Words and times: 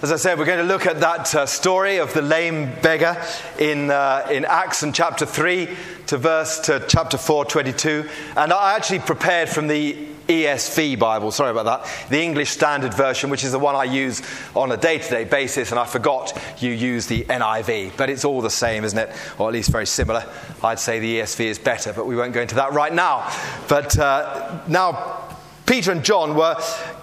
As 0.00 0.12
I 0.12 0.16
said, 0.16 0.38
we're 0.38 0.44
going 0.44 0.64
to 0.64 0.72
look 0.72 0.86
at 0.86 1.00
that 1.00 1.34
uh, 1.34 1.44
story 1.44 1.96
of 1.96 2.14
the 2.14 2.22
lame 2.22 2.72
beggar 2.82 3.20
in, 3.58 3.90
uh, 3.90 4.28
in 4.30 4.44
Acts 4.44 4.84
and 4.84 4.94
chapter 4.94 5.26
3 5.26 5.68
to 6.06 6.16
verse 6.16 6.60
to 6.60 6.84
chapter 6.86 7.18
4, 7.18 7.44
22. 7.46 8.08
And 8.36 8.52
I 8.52 8.76
actually 8.76 9.00
prepared 9.00 9.48
from 9.48 9.66
the 9.66 10.06
ESV 10.28 11.00
Bible, 11.00 11.32
sorry 11.32 11.50
about 11.50 11.64
that, 11.64 12.10
the 12.10 12.22
English 12.22 12.50
Standard 12.50 12.94
Version, 12.94 13.28
which 13.28 13.42
is 13.42 13.50
the 13.50 13.58
one 13.58 13.74
I 13.74 13.82
use 13.82 14.22
on 14.54 14.70
a 14.70 14.76
day 14.76 14.98
to 14.98 15.10
day 15.10 15.24
basis, 15.24 15.72
and 15.72 15.80
I 15.80 15.84
forgot 15.84 16.32
you 16.60 16.70
use 16.70 17.08
the 17.08 17.24
NIV. 17.24 17.96
But 17.96 18.08
it's 18.08 18.24
all 18.24 18.40
the 18.40 18.50
same, 18.50 18.84
isn't 18.84 18.98
it? 18.98 19.10
Or 19.36 19.48
at 19.48 19.52
least 19.52 19.72
very 19.72 19.86
similar. 19.86 20.24
I'd 20.62 20.78
say 20.78 21.00
the 21.00 21.18
ESV 21.18 21.44
is 21.44 21.58
better, 21.58 21.92
but 21.92 22.06
we 22.06 22.14
won't 22.14 22.34
go 22.34 22.40
into 22.40 22.54
that 22.54 22.72
right 22.72 22.94
now. 22.94 23.28
But 23.66 23.98
uh, 23.98 24.60
now, 24.68 25.24
Peter 25.66 25.90
and 25.90 26.02
John 26.02 26.34
were 26.34 26.56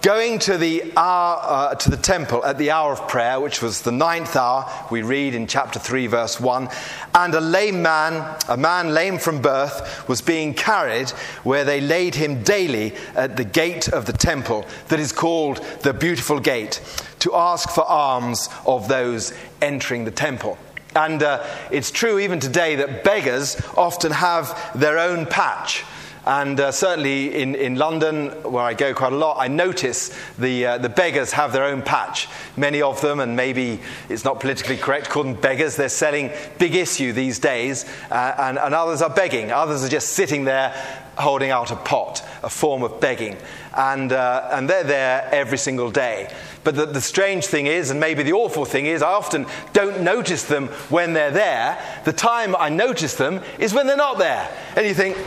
going 0.06 0.38
to 0.38 0.56
the, 0.56 0.94
hour, 0.96 1.40
uh, 1.42 1.74
to 1.74 1.90
the 1.90 1.98
temple 1.98 2.46
at 2.46 2.60
the 2.60 2.70
hour 2.70 2.92
of 2.92 3.08
prayer, 3.08 3.40
which 3.40 3.60
was 3.60 3.82
the 3.82 3.92
ninth 3.92 4.36
hour, 4.36 4.72
we 4.92 5.02
read 5.02 5.34
in 5.34 5.48
chapter 5.48 5.80
3, 5.80 6.06
verse 6.06 6.40
1. 6.40 6.70
And 7.16 7.34
a 7.34 7.42
lame 7.42 7.82
man, 7.82 8.38
a 8.48 8.56
man 8.56 8.94
lame 8.94 9.18
from 9.18 9.42
birth, 9.42 10.08
was 10.08 10.22
being 10.22 10.54
carried 10.54 11.10
where 11.44 11.66
they 11.66 11.82
laid 11.82 12.14
him 12.14 12.44
daily 12.44 12.94
at 13.16 13.36
the 13.36 13.44
gate 13.44 13.88
of 13.88 14.06
the 14.06 14.14
temple 14.14 14.64
that 14.90 15.00
is 15.00 15.12
called 15.12 15.58
the 15.82 15.92
Beautiful 15.92 16.40
Gate 16.40 16.84
to 17.18 17.34
ask 17.34 17.72
for 17.72 17.84
alms 17.84 18.48
of 18.68 18.88
those 18.88 19.34
entering 19.60 20.06
the 20.06 20.12
temple. 20.12 20.60
And 20.96 21.24
uh, 21.24 21.44
it's 21.72 21.90
true 21.90 22.20
even 22.20 22.40
today 22.40 22.76
that 22.76 23.04
beggars 23.04 23.60
often 23.76 24.12
have 24.12 24.56
their 24.80 25.00
own 25.00 25.26
patch. 25.26 25.84
And 26.26 26.60
uh, 26.60 26.72
certainly 26.72 27.36
in, 27.36 27.54
in 27.54 27.76
London, 27.76 28.30
where 28.44 28.64
I 28.64 28.74
go 28.74 28.94
quite 28.96 29.14
a 29.14 29.16
lot, 29.16 29.38
I 29.40 29.48
notice 29.48 30.16
the, 30.40 30.66
uh, 30.66 30.78
the 30.80 30.90
beggars 30.90 31.32
have 31.34 31.54
their 31.54 31.66
own 31.66 31.84
patch. 31.84 32.28
Many 32.58 32.82
of 32.82 33.00
them, 33.02 33.20
and 33.20 33.36
maybe 33.36 33.80
it's 34.10 34.26
not 34.26 34.40
politically 34.40 34.78
correct, 34.78 35.10
call 35.10 35.24
them 35.24 35.36
beggars. 35.36 35.76
They're 35.76 35.88
selling 35.88 36.32
big 36.58 36.74
issue 36.74 37.14
these 37.14 37.38
days, 37.38 37.86
uh, 38.10 38.36
and, 38.40 38.58
and 38.58 38.74
others 38.74 39.04
are 39.04 39.10
begging. 39.10 39.52
Others 39.52 39.84
are 39.84 39.90
just 39.90 40.10
sitting 40.14 40.46
there 40.46 40.74
holding 41.18 41.52
out 41.52 41.72
a 41.72 41.76
pot, 41.76 42.28
a 42.44 42.50
form 42.50 42.84
of 42.84 43.00
begging. 43.00 43.38
And, 43.78 44.12
uh, 44.12 44.50
and 44.52 44.70
they're 44.70 44.84
there 44.84 45.30
every 45.32 45.58
single 45.58 45.92
day. 45.92 46.34
But 46.64 46.76
the, 46.76 46.86
the, 46.88 47.02
strange 47.02 47.46
thing 47.46 47.68
is, 47.68 47.92
and 47.92 48.00
maybe 48.00 48.24
the 48.24 48.34
awful 48.34 48.66
thing 48.66 48.86
is, 48.88 49.02
I 49.02 49.12
often 49.12 49.46
don't 49.74 50.02
notice 50.02 50.44
them 50.44 50.68
when 50.90 51.14
they're 51.14 51.32
there. 51.32 51.82
The 52.04 52.14
time 52.14 52.56
I 52.56 52.70
notice 52.70 53.16
them 53.16 53.42
is 53.60 53.74
when 53.74 53.88
they're 53.88 53.96
not 53.96 54.18
there. 54.18 54.50
And 54.76 54.86
you 54.86 54.94
think, 54.94 55.18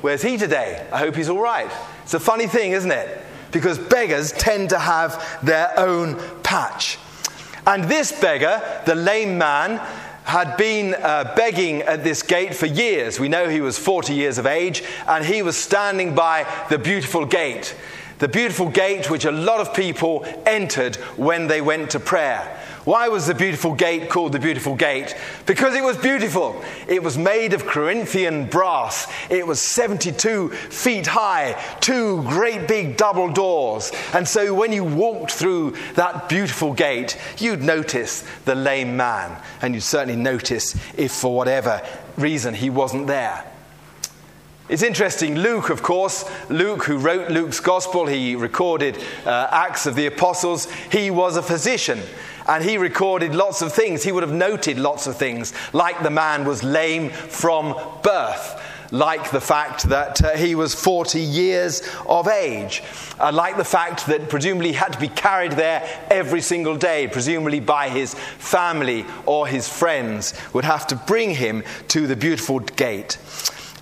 Where's 0.00 0.22
he 0.22 0.36
today? 0.36 0.86
I 0.92 0.98
hope 0.98 1.14
he's 1.14 1.28
all 1.28 1.40
right. 1.40 1.70
It's 2.02 2.14
a 2.14 2.20
funny 2.20 2.46
thing, 2.46 2.72
isn't 2.72 2.90
it? 2.90 3.22
Because 3.52 3.78
beggars 3.78 4.32
tend 4.32 4.70
to 4.70 4.78
have 4.78 5.38
their 5.42 5.78
own 5.78 6.16
patch. 6.42 6.98
And 7.66 7.84
this 7.84 8.18
beggar, 8.18 8.62
the 8.86 8.94
lame 8.94 9.36
man, 9.36 9.78
had 10.24 10.56
been 10.56 10.94
uh, 10.94 11.34
begging 11.36 11.82
at 11.82 12.04
this 12.04 12.22
gate 12.22 12.54
for 12.54 12.66
years. 12.66 13.18
We 13.18 13.28
know 13.28 13.48
he 13.48 13.60
was 13.60 13.78
40 13.78 14.14
years 14.14 14.38
of 14.38 14.46
age, 14.46 14.82
and 15.06 15.24
he 15.24 15.42
was 15.42 15.56
standing 15.56 16.14
by 16.14 16.46
the 16.70 16.78
beautiful 16.78 17.26
gate. 17.26 17.74
The 18.18 18.28
beautiful 18.28 18.68
gate 18.68 19.10
which 19.10 19.24
a 19.24 19.32
lot 19.32 19.60
of 19.60 19.74
people 19.74 20.24
entered 20.46 20.96
when 21.16 21.46
they 21.46 21.60
went 21.60 21.90
to 21.90 22.00
prayer. 22.00 22.59
Why 22.84 23.08
was 23.08 23.26
the 23.26 23.34
beautiful 23.34 23.74
gate 23.74 24.08
called 24.08 24.32
the 24.32 24.38
beautiful 24.38 24.74
gate? 24.74 25.14
Because 25.44 25.74
it 25.74 25.84
was 25.84 25.98
beautiful. 25.98 26.62
It 26.88 27.02
was 27.02 27.18
made 27.18 27.52
of 27.52 27.66
Corinthian 27.66 28.46
brass. 28.46 29.06
It 29.28 29.46
was 29.46 29.60
72 29.60 30.48
feet 30.48 31.06
high, 31.06 31.62
two 31.80 32.22
great 32.22 32.66
big 32.66 32.96
double 32.96 33.30
doors. 33.30 33.92
And 34.14 34.26
so 34.26 34.54
when 34.54 34.72
you 34.72 34.84
walked 34.84 35.32
through 35.32 35.76
that 35.94 36.30
beautiful 36.30 36.72
gate, 36.72 37.18
you'd 37.36 37.62
notice 37.62 38.24
the 38.46 38.54
lame 38.54 38.96
man. 38.96 39.36
And 39.60 39.74
you'd 39.74 39.82
certainly 39.82 40.16
notice 40.16 40.74
if 40.96 41.12
for 41.12 41.36
whatever 41.36 41.86
reason 42.16 42.54
he 42.54 42.70
wasn't 42.70 43.06
there. 43.06 43.44
It's 44.70 44.84
interesting, 44.84 45.34
Luke, 45.34 45.68
of 45.68 45.82
course, 45.82 46.24
Luke, 46.48 46.84
who 46.84 46.96
wrote 46.96 47.28
Luke's 47.28 47.58
gospel, 47.58 48.06
he 48.06 48.36
recorded 48.36 48.96
uh, 49.26 49.48
Acts 49.50 49.84
of 49.84 49.96
the 49.96 50.06
Apostles, 50.06 50.70
he 50.92 51.10
was 51.10 51.36
a 51.36 51.42
physician 51.42 52.00
and 52.50 52.64
he 52.64 52.78
recorded 52.78 53.32
lots 53.32 53.62
of 53.62 53.72
things. 53.72 54.02
He 54.02 54.10
would 54.10 54.24
have 54.24 54.32
noted 54.32 54.76
lots 54.76 55.06
of 55.06 55.16
things, 55.16 55.52
like 55.72 56.02
the 56.02 56.10
man 56.10 56.44
was 56.44 56.64
lame 56.64 57.08
from 57.10 57.76
birth. 58.02 58.60
Like 58.90 59.30
the 59.30 59.40
fact 59.40 59.84
that 59.84 60.20
uh, 60.20 60.30
he 60.30 60.56
was 60.56 60.74
40 60.74 61.20
years 61.20 61.88
of 62.08 62.26
age. 62.26 62.82
Uh, 63.20 63.30
like 63.30 63.56
the 63.56 63.64
fact 63.64 64.06
that 64.06 64.28
presumably 64.28 64.70
he 64.70 64.74
had 64.74 64.92
to 64.92 64.98
be 64.98 65.06
carried 65.06 65.52
there 65.52 65.88
every 66.10 66.40
single 66.40 66.76
day, 66.76 67.06
presumably 67.06 67.60
by 67.60 67.88
his 67.88 68.14
family 68.14 69.06
or 69.26 69.46
his 69.46 69.68
friends, 69.68 70.34
would 70.52 70.64
have 70.64 70.88
to 70.88 70.96
bring 70.96 71.30
him 71.30 71.62
to 71.86 72.08
the 72.08 72.16
beautiful 72.16 72.58
gate. 72.58 73.16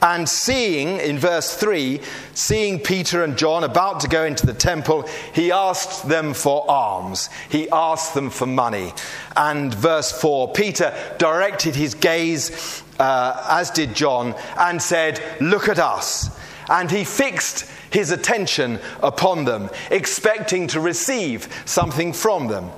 And 0.00 0.28
seeing, 0.28 0.98
in 0.98 1.18
verse 1.18 1.56
3, 1.56 2.00
seeing 2.34 2.78
Peter 2.78 3.24
and 3.24 3.36
John 3.36 3.64
about 3.64 4.00
to 4.00 4.08
go 4.08 4.24
into 4.24 4.46
the 4.46 4.54
temple, 4.54 5.08
he 5.34 5.50
asked 5.50 6.08
them 6.08 6.34
for 6.34 6.70
alms. 6.70 7.28
He 7.50 7.68
asked 7.70 8.14
them 8.14 8.30
for 8.30 8.46
money. 8.46 8.92
And 9.36 9.74
verse 9.74 10.12
4, 10.12 10.52
Peter 10.52 10.94
directed 11.18 11.74
his 11.74 11.94
gaze, 11.94 12.82
uh, 13.00 13.44
as 13.50 13.70
did 13.70 13.94
John, 13.94 14.36
and 14.56 14.80
said, 14.80 15.20
Look 15.40 15.68
at 15.68 15.80
us. 15.80 16.38
And 16.68 16.90
he 16.90 17.02
fixed 17.02 17.68
his 17.90 18.12
attention 18.12 18.78
upon 19.02 19.46
them, 19.46 19.68
expecting 19.90 20.68
to 20.68 20.80
receive 20.80 21.48
something 21.64 22.12
from 22.12 22.46
them. 22.46 22.70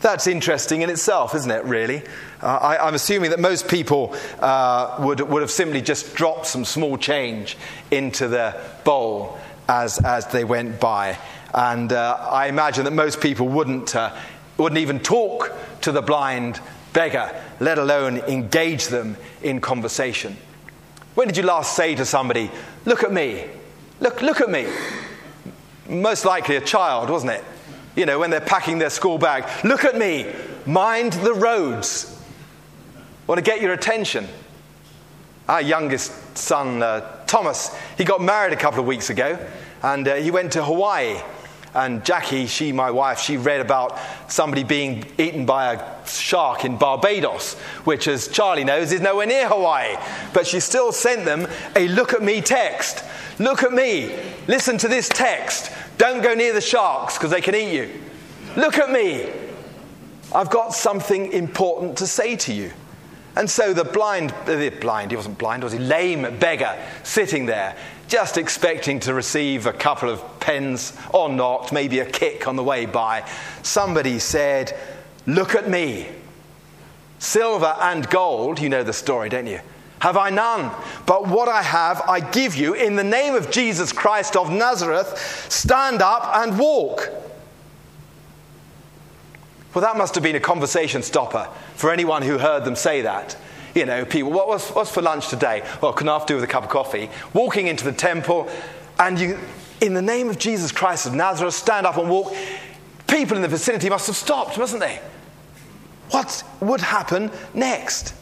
That's 0.00 0.28
interesting 0.28 0.82
in 0.82 0.90
itself, 0.90 1.34
isn't 1.34 1.50
it, 1.50 1.64
really? 1.64 2.02
Uh, 2.40 2.46
I, 2.46 2.86
am 2.88 2.94
assuming 2.94 3.30
that 3.30 3.40
most 3.40 3.66
people 3.66 4.14
uh, 4.38 4.96
would, 5.00 5.20
would 5.20 5.42
have 5.42 5.50
simply 5.50 5.82
just 5.82 6.14
dropped 6.14 6.46
some 6.46 6.64
small 6.64 6.96
change 6.96 7.56
into 7.90 8.28
the 8.28 8.60
bowl 8.84 9.38
as, 9.68 9.98
as 10.04 10.26
they 10.28 10.44
went 10.44 10.78
by. 10.78 11.18
And 11.52 11.92
uh, 11.92 12.16
I 12.30 12.46
imagine 12.46 12.84
that 12.84 12.92
most 12.92 13.20
people 13.20 13.48
wouldn't, 13.48 13.96
uh, 13.96 14.14
wouldn't 14.56 14.78
even 14.78 15.00
talk 15.00 15.52
to 15.80 15.90
the 15.90 16.02
blind 16.02 16.60
beggar, 16.92 17.34
let 17.58 17.78
alone 17.78 18.18
engage 18.18 18.86
them 18.86 19.16
in 19.42 19.60
conversation. 19.60 20.36
When 21.16 21.26
did 21.26 21.36
you 21.36 21.42
last 21.42 21.74
say 21.74 21.96
to 21.96 22.04
somebody, 22.04 22.50
Look 22.84 23.02
at 23.02 23.12
me? 23.12 23.46
Look, 23.98 24.22
look 24.22 24.40
at 24.40 24.48
me? 24.48 24.68
Most 25.88 26.24
likely 26.24 26.54
a 26.54 26.60
child, 26.60 27.10
wasn't 27.10 27.32
it? 27.32 27.44
You 27.98 28.06
know, 28.06 28.20
when 28.20 28.30
they're 28.30 28.40
packing 28.40 28.78
their 28.78 28.90
school 28.90 29.18
bag, 29.18 29.44
look 29.64 29.84
at 29.84 29.98
me, 29.98 30.32
mind 30.66 31.14
the 31.14 31.34
roads. 31.34 32.16
Want 33.26 33.38
to 33.38 33.42
get 33.42 33.60
your 33.60 33.72
attention. 33.72 34.28
Our 35.48 35.62
youngest 35.62 36.38
son, 36.38 36.80
uh, 36.80 37.24
Thomas, 37.26 37.76
he 37.96 38.04
got 38.04 38.22
married 38.22 38.52
a 38.52 38.56
couple 38.56 38.78
of 38.78 38.86
weeks 38.86 39.10
ago 39.10 39.44
and 39.82 40.06
uh, 40.06 40.14
he 40.14 40.30
went 40.30 40.52
to 40.52 40.62
Hawaii. 40.62 41.16
And 41.74 42.04
Jackie, 42.04 42.46
she, 42.46 42.72
my 42.72 42.90
wife, 42.90 43.20
she 43.20 43.36
read 43.36 43.60
about 43.60 43.98
somebody 44.28 44.64
being 44.64 45.04
eaten 45.18 45.46
by 45.46 45.74
a 45.74 46.06
shark 46.06 46.64
in 46.64 46.76
Barbados, 46.76 47.54
which, 47.84 48.08
as 48.08 48.28
Charlie 48.28 48.64
knows, 48.64 48.92
is 48.92 49.00
nowhere 49.00 49.26
near 49.26 49.48
Hawaii. 49.48 49.96
But 50.32 50.46
she 50.46 50.60
still 50.60 50.92
sent 50.92 51.24
them 51.24 51.46
a 51.76 51.88
look 51.88 52.14
at 52.14 52.22
me 52.22 52.40
text. 52.40 53.04
Look 53.38 53.62
at 53.62 53.72
me. 53.72 54.14
Listen 54.46 54.78
to 54.78 54.88
this 54.88 55.08
text. 55.08 55.70
Don't 55.98 56.22
go 56.22 56.34
near 56.34 56.52
the 56.52 56.60
sharks 56.60 57.16
because 57.16 57.30
they 57.30 57.40
can 57.40 57.54
eat 57.54 57.74
you. 57.74 57.90
Look 58.56 58.78
at 58.78 58.90
me. 58.90 59.30
I've 60.34 60.50
got 60.50 60.74
something 60.74 61.32
important 61.32 61.98
to 61.98 62.06
say 62.06 62.36
to 62.36 62.52
you. 62.52 62.72
And 63.36 63.48
so 63.48 63.72
the 63.72 63.84
blind, 63.84 64.34
the 64.46 64.70
blind, 64.80 65.12
he 65.12 65.16
wasn't 65.16 65.38
blind, 65.38 65.62
was 65.62 65.72
he? 65.72 65.78
Lame 65.78 66.38
beggar 66.38 66.76
sitting 67.04 67.46
there, 67.46 67.76
just 68.08 68.38
expecting 68.38 68.98
to 69.00 69.14
receive 69.14 69.66
a 69.66 69.72
couple 69.72 70.08
of 70.10 70.40
pence 70.40 70.96
or 71.12 71.28
not, 71.28 71.72
maybe 71.72 72.00
a 72.00 72.06
kick 72.06 72.48
on 72.48 72.56
the 72.56 72.64
way 72.64 72.86
by. 72.86 73.28
Somebody 73.62 74.18
said, 74.18 74.76
Look 75.26 75.54
at 75.54 75.68
me. 75.68 76.08
Silver 77.18 77.76
and 77.80 78.08
gold, 78.08 78.60
you 78.60 78.68
know 78.68 78.82
the 78.82 78.92
story, 78.92 79.28
don't 79.28 79.46
you? 79.46 79.60
Have 80.00 80.16
I 80.16 80.30
none? 80.30 80.72
But 81.06 81.26
what 81.26 81.48
I 81.48 81.62
have, 81.62 82.00
I 82.02 82.20
give 82.20 82.54
you. 82.54 82.74
In 82.74 82.96
the 82.96 83.04
name 83.04 83.34
of 83.34 83.50
Jesus 83.50 83.92
Christ 83.92 84.36
of 84.36 84.50
Nazareth, 84.50 85.18
stand 85.50 86.00
up 86.00 86.36
and 86.36 86.58
walk. 86.58 87.10
Well, 89.74 89.82
that 89.82 89.98
must 89.98 90.14
have 90.14 90.24
been 90.24 90.36
a 90.36 90.40
conversation 90.40 91.02
stopper 91.02 91.48
for 91.74 91.92
anyone 91.92 92.22
who 92.22 92.38
heard 92.38 92.64
them 92.64 92.76
say 92.76 93.02
that. 93.02 93.36
You 93.78 93.86
know, 93.86 94.04
people, 94.04 94.32
what 94.32 94.48
was, 94.48 94.68
what's 94.70 94.90
for 94.90 95.02
lunch 95.02 95.28
today? 95.28 95.64
Well, 95.80 95.92
can 95.92 96.08
I 96.08 96.18
have 96.18 96.26
do 96.26 96.34
with 96.34 96.44
a 96.44 96.48
cup 96.48 96.64
of 96.64 96.68
coffee? 96.68 97.08
Walking 97.32 97.68
into 97.68 97.84
the 97.84 97.92
temple, 97.92 98.50
and 98.98 99.18
you, 99.18 99.38
in 99.80 99.94
the 99.94 100.02
name 100.02 100.28
of 100.28 100.38
Jesus 100.38 100.72
Christ 100.72 101.06
of 101.06 101.14
Nazareth, 101.14 101.54
stand 101.54 101.86
up 101.86 101.96
and 101.96 102.10
walk. 102.10 102.34
People 103.06 103.36
in 103.36 103.42
the 103.42 103.48
vicinity 103.48 103.88
must 103.88 104.08
have 104.08 104.16
stopped, 104.16 104.58
mustn't 104.58 104.80
they? 104.80 105.00
What 106.10 106.42
would 106.60 106.80
happen 106.80 107.30
next? 107.54 108.14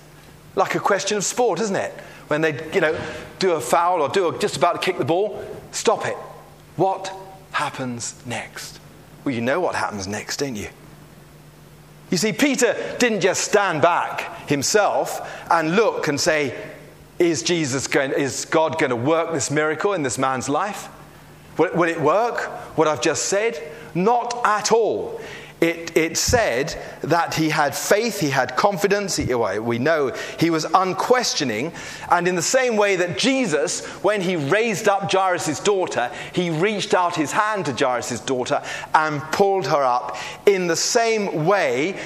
like 0.57 0.75
a 0.75 0.81
question 0.81 1.17
of 1.17 1.25
sport, 1.25 1.61
isn't 1.61 1.77
it? 1.77 1.93
When 2.29 2.41
they, 2.41 2.59
you 2.73 2.81
know, 2.81 2.99
do 3.39 3.53
a 3.53 3.61
foul 3.61 4.03
or 4.03 4.09
do 4.09 4.29
a, 4.29 4.39
just 4.39 4.57
about 4.57 4.81
to 4.81 4.85
kick 4.85 4.99
the 4.99 5.05
ball, 5.05 5.45
stop 5.71 6.07
it. 6.07 6.17
What 6.75 7.13
happens 7.53 8.21
next? 8.27 8.81
Well, 9.23 9.35
you 9.35 9.43
know 9.43 9.61
what 9.61 9.75
happens 9.75 10.09
next, 10.09 10.39
don't 10.39 10.57
you? 10.57 10.69
You 12.11 12.17
see, 12.17 12.33
Peter 12.33 12.77
didn't 12.99 13.21
just 13.21 13.43
stand 13.43 13.83
back 13.83 14.49
himself 14.49 15.29
and 15.51 15.75
look 15.75 16.09
and 16.09 16.21
say, 16.21 16.57
Is 17.19 17.43
Jesus 17.43 17.87
going, 17.87 18.13
is 18.13 18.45
God 18.45 18.79
going 18.79 18.91
to 18.91 18.97
work 18.97 19.33
this 19.33 19.51
miracle 19.51 19.93
in 19.93 20.03
this 20.03 20.19
man's 20.19 20.49
life? 20.49 20.89
Will, 21.59 21.75
will 21.75 21.89
it 21.89 22.01
work, 22.01 22.41
what 22.77 22.87
I've 22.87 23.01
just 23.01 23.27
said? 23.27 23.61
Not 23.95 24.41
at 24.45 24.71
all 24.71 25.21
it, 25.61 25.97
it 25.97 26.19
said 26.19 26.77
that 27.03 27.35
he 27.35 27.49
had 27.49 27.75
faith, 27.75 28.21
he 28.21 28.29
had 28.29 28.57
confidence. 28.57 29.17
He, 29.17 29.35
well, 29.35 29.61
we 29.63 29.79
know 29.79 30.15
he 30.39 30.51
was 30.51 30.67
unquestioning. 30.75 31.73
And 32.11 32.29
in 32.29 32.35
the 32.35 32.43
same 32.43 32.77
way 32.77 32.97
that 32.97 33.17
Jesus, 33.17 33.87
when 34.03 34.21
he 34.21 34.37
raised 34.37 34.87
up 34.87 35.11
Jairus' 35.11 35.61
daughter, 35.61 36.11
he 36.35 36.51
reached 36.51 36.93
out 36.93 37.17
his 37.17 37.33
hand 37.33 37.65
to 37.67 37.73
Jairus' 37.73 38.21
daughter 38.21 38.63
and 38.95 39.23
pulled 39.33 39.67
her 39.67 39.83
up. 39.83 40.17
In 40.45 40.67
the 40.67 40.77
same 40.77 41.47
way, 41.47 41.99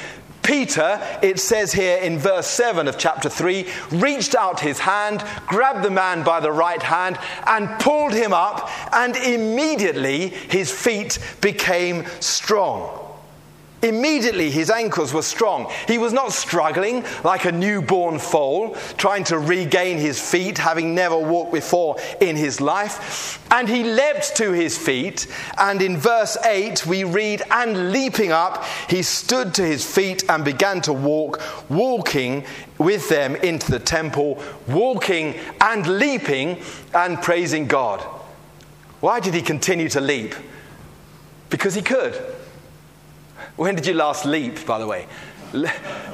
Peter, 0.42 1.00
it 1.20 1.40
says 1.40 1.72
here 1.72 1.98
in 1.98 2.18
verse 2.18 2.46
7 2.46 2.86
of 2.86 2.98
chapter 2.98 3.28
3, 3.28 3.66
reached 3.90 4.36
out 4.36 4.60
his 4.60 4.78
hand, 4.78 5.24
grabbed 5.48 5.84
the 5.84 5.90
man 5.90 6.22
by 6.22 6.38
the 6.38 6.52
right 6.52 6.82
hand, 6.82 7.18
and 7.46 7.68
pulled 7.80 8.12
him 8.12 8.32
up, 8.32 8.70
and 8.94 9.16
immediately 9.16 10.28
his 10.28 10.70
feet 10.70 11.18
became 11.40 12.06
strong. 12.20 13.09
Immediately, 13.82 14.50
his 14.50 14.68
ankles 14.68 15.14
were 15.14 15.22
strong. 15.22 15.72
He 15.88 15.96
was 15.96 16.12
not 16.12 16.32
struggling 16.32 17.02
like 17.24 17.46
a 17.46 17.52
newborn 17.52 18.18
foal, 18.18 18.74
trying 18.98 19.24
to 19.24 19.38
regain 19.38 19.96
his 19.96 20.20
feet, 20.20 20.58
having 20.58 20.94
never 20.94 21.16
walked 21.16 21.52
before 21.52 21.96
in 22.20 22.36
his 22.36 22.60
life. 22.60 23.42
And 23.50 23.68
he 23.68 23.82
leapt 23.82 24.36
to 24.36 24.52
his 24.52 24.76
feet. 24.76 25.26
And 25.56 25.80
in 25.80 25.96
verse 25.96 26.36
8, 26.44 26.84
we 26.84 27.04
read, 27.04 27.42
And 27.50 27.90
leaping 27.90 28.32
up, 28.32 28.64
he 28.88 29.02
stood 29.02 29.54
to 29.54 29.64
his 29.64 29.84
feet 29.84 30.28
and 30.28 30.44
began 30.44 30.82
to 30.82 30.92
walk, 30.92 31.40
walking 31.70 32.44
with 32.76 33.08
them 33.08 33.34
into 33.36 33.70
the 33.70 33.78
temple, 33.78 34.42
walking 34.68 35.38
and 35.58 35.86
leaping 35.98 36.62
and 36.92 37.20
praising 37.22 37.66
God. 37.66 38.00
Why 39.00 39.20
did 39.20 39.32
he 39.32 39.40
continue 39.40 39.88
to 39.90 40.02
leap? 40.02 40.34
Because 41.48 41.74
he 41.74 41.80
could. 41.80 42.22
When 43.60 43.74
did 43.74 43.84
you 43.84 43.92
last 43.92 44.24
leap, 44.24 44.64
by 44.64 44.78
the 44.78 44.86
way? 44.86 45.06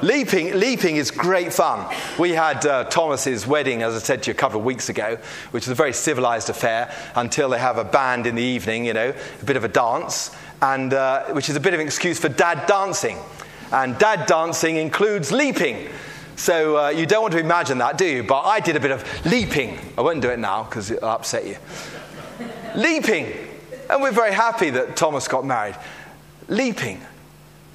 leaping, 0.02 0.58
leaping 0.58 0.96
is 0.96 1.12
great 1.12 1.52
fun. 1.52 1.94
We 2.19 2.32
had 2.32 2.66
uh, 2.66 2.82
Thomas's 2.87 3.46
wedding, 3.46 3.84
as 3.84 3.94
I 3.94 4.00
said 4.00 4.25
to 4.25 4.31
you 4.31 4.32
a 4.32 4.37
couple 4.37 4.58
of 4.58 4.64
weeks 4.64 4.88
ago, 4.88 5.16
which 5.52 5.62
is 5.62 5.69
a 5.69 5.75
very 5.76 5.93
civilized 5.93 6.50
affair 6.50 6.93
until 7.14 7.48
they 7.48 7.60
have 7.60 7.78
a 7.78 7.84
band 7.84 8.26
in 8.26 8.34
the 8.34 8.43
evening, 8.43 8.84
you 8.84 8.94
know, 8.94 9.14
a 9.40 9.44
bit 9.44 9.56
of 9.56 9.62
a 9.62 9.69
dance, 9.69 10.34
and 10.60 10.93
uh, 10.93 11.26
which 11.26 11.48
is 11.48 11.54
a 11.54 11.60
bit 11.60 11.72
of 11.72 11.78
an 11.78 11.87
excuse 11.87 12.19
for 12.19 12.28
dad 12.28 12.66
dancing. 12.66 13.16
And 13.70 13.96
dad 13.96 14.26
dancing 14.26 14.75
includes 14.75 15.31
leaping. 15.31 15.88
So 16.34 16.87
uh, 16.87 16.88
you 16.88 17.06
don't 17.06 17.22
want 17.22 17.34
to 17.34 17.38
imagine 17.38 17.78
that, 17.78 17.96
do 17.96 18.06
you? 18.06 18.25
But 18.25 18.40
I 18.40 18.58
did 18.58 18.75
a 18.75 18.81
bit 18.81 18.90
of 18.90 19.04
leaping. 19.25 19.78
I 19.96 20.00
won't 20.00 20.20
do 20.20 20.31
it 20.31 20.40
now 20.40 20.64
because 20.64 20.90
it'll 20.90 21.10
upset 21.10 21.46
you. 21.46 21.58
leaping. 22.75 23.32
And 23.88 24.02
we're 24.02 24.10
very 24.10 24.34
happy 24.34 24.70
that 24.70 24.96
Thomas 24.96 25.28
got 25.28 25.44
married. 25.44 25.76
Leaping. 26.49 27.00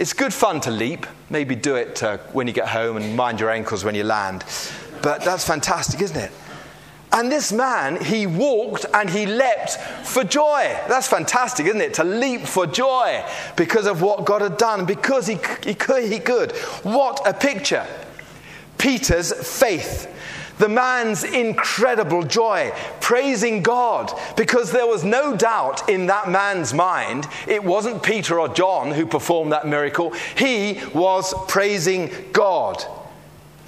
It's 0.01 0.13
good 0.13 0.33
fun 0.33 0.59
to 0.61 0.71
leap. 0.71 1.05
Maybe 1.29 1.53
do 1.53 1.75
it 1.75 2.01
uh, 2.01 2.17
when 2.33 2.47
you 2.47 2.53
get 2.53 2.67
home 2.67 2.97
and 2.97 3.15
mind 3.15 3.39
your 3.39 3.51
ankles 3.51 3.83
when 3.83 3.93
you 3.93 4.03
land. 4.03 4.43
But 5.03 5.23
that's 5.23 5.45
fantastic, 5.45 6.01
isn't 6.01 6.17
it? 6.17 6.31
And 7.11 7.31
this 7.31 7.51
man, 7.51 8.03
he 8.03 8.25
walked 8.25 8.87
and 8.95 9.07
he 9.07 9.27
leapt 9.27 9.77
for 10.03 10.23
joy. 10.23 10.75
That's 10.87 11.07
fantastic, 11.07 11.67
isn't 11.67 11.81
it? 11.81 11.93
To 11.93 12.03
leap 12.03 12.47
for 12.47 12.65
joy 12.65 13.23
because 13.55 13.85
of 13.85 14.01
what 14.01 14.25
God 14.25 14.41
had 14.41 14.57
done, 14.57 14.87
because 14.87 15.27
he, 15.27 15.37
he, 15.63 15.75
could, 15.75 16.11
he 16.11 16.17
could. 16.17 16.53
What 16.81 17.21
a 17.27 17.31
picture. 17.35 17.85
Peter's 18.79 19.31
faith 19.31 20.11
the 20.61 20.69
man's 20.69 21.23
incredible 21.23 22.21
joy, 22.21 22.71
praising 23.01 23.63
God, 23.63 24.13
because 24.37 24.71
there 24.71 24.85
was 24.85 25.03
no 25.03 25.35
doubt 25.35 25.89
in 25.89 26.05
that 26.05 26.29
man's 26.29 26.71
mind 26.71 27.27
it 27.47 27.63
wasn't 27.63 28.03
Peter 28.03 28.39
or 28.39 28.47
John 28.47 28.91
who 28.91 29.07
performed 29.07 29.51
that 29.53 29.67
miracle. 29.67 30.13
He 30.37 30.79
was 30.93 31.33
praising 31.47 32.11
God. 32.31 32.85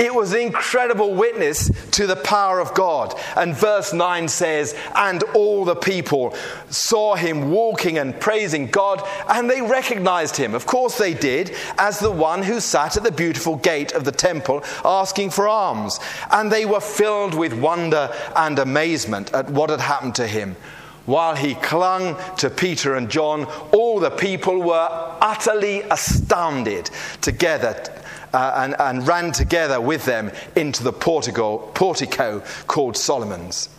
It 0.03 0.13
was 0.13 0.33
incredible 0.33 1.15
witness 1.15 1.71
to 1.91 2.05
the 2.05 2.17
power 2.17 2.59
of 2.59 2.73
God. 2.73 3.17
And 3.37 3.55
verse 3.55 3.93
9 3.93 4.27
says, 4.27 4.75
And 4.93 5.23
all 5.33 5.63
the 5.63 5.77
people 5.77 6.35
saw 6.69 7.15
him 7.15 7.51
walking 7.51 7.97
and 7.97 8.19
praising 8.19 8.67
God, 8.67 9.01
and 9.29 9.49
they 9.49 9.61
recognized 9.61 10.35
him. 10.35 10.55
Of 10.55 10.65
course 10.65 10.97
they 10.97 11.13
did, 11.13 11.55
as 11.77 11.99
the 11.99 12.11
one 12.11 12.43
who 12.43 12.59
sat 12.59 12.97
at 12.97 13.03
the 13.03 13.13
beautiful 13.13 13.55
gate 13.55 13.93
of 13.93 14.03
the 14.03 14.11
temple 14.11 14.61
asking 14.83 15.29
for 15.29 15.47
alms. 15.47 16.01
And 16.29 16.51
they 16.51 16.65
were 16.65 16.81
filled 16.81 17.33
with 17.33 17.53
wonder 17.53 18.13
and 18.35 18.59
amazement 18.59 19.33
at 19.33 19.49
what 19.49 19.69
had 19.69 19.79
happened 19.79 20.15
to 20.15 20.27
him. 20.27 20.57
While 21.05 21.35
he 21.35 21.55
clung 21.55 22.17
to 22.37 22.49
Peter 22.49 22.95
and 22.95 23.09
John, 23.09 23.45
all 23.71 24.01
the 24.01 24.11
people 24.11 24.61
were 24.61 25.17
utterly 25.21 25.81
astounded 25.83 26.89
together 27.21 28.02
uh, 28.33 28.53
and, 28.57 28.75
and 28.79 29.07
ran 29.07 29.31
together 29.31 29.79
with 29.79 30.05
them 30.05 30.31
into 30.55 30.83
the 30.83 30.91
portico, 30.91 31.57
portico 31.73 32.41
called 32.67 32.97
Solomon's. 32.97 33.69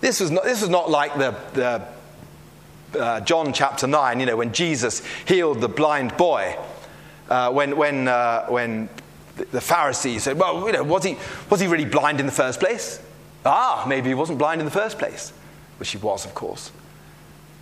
This 0.00 0.20
was 0.20 0.30
not, 0.30 0.44
this 0.44 0.60
was 0.60 0.70
not 0.70 0.90
like 0.90 1.16
the, 1.18 1.34
the 1.54 3.00
uh, 3.00 3.20
John 3.20 3.52
chapter 3.52 3.86
9, 3.86 4.20
you 4.20 4.26
know, 4.26 4.36
when 4.36 4.52
Jesus 4.52 5.02
healed 5.26 5.60
the 5.60 5.68
blind 5.68 6.16
boy. 6.16 6.56
Uh, 7.28 7.50
when, 7.52 7.76
when, 7.76 8.08
uh, 8.08 8.46
when 8.46 8.88
the 9.36 9.60
Pharisees 9.60 10.22
said, 10.22 10.38
well, 10.38 10.66
you 10.66 10.72
know, 10.72 10.82
was 10.82 11.04
he, 11.04 11.16
was 11.50 11.60
he 11.60 11.66
really 11.66 11.84
blind 11.84 12.20
in 12.20 12.26
the 12.26 12.32
first 12.32 12.60
place? 12.60 13.02
Ah, 13.44 13.84
maybe 13.88 14.08
he 14.08 14.14
wasn't 14.14 14.38
blind 14.38 14.60
in 14.60 14.64
the 14.64 14.70
first 14.70 14.98
place. 14.98 15.32
Which 15.78 15.90
he 15.90 15.98
was, 15.98 16.24
of 16.24 16.34
course. 16.34 16.72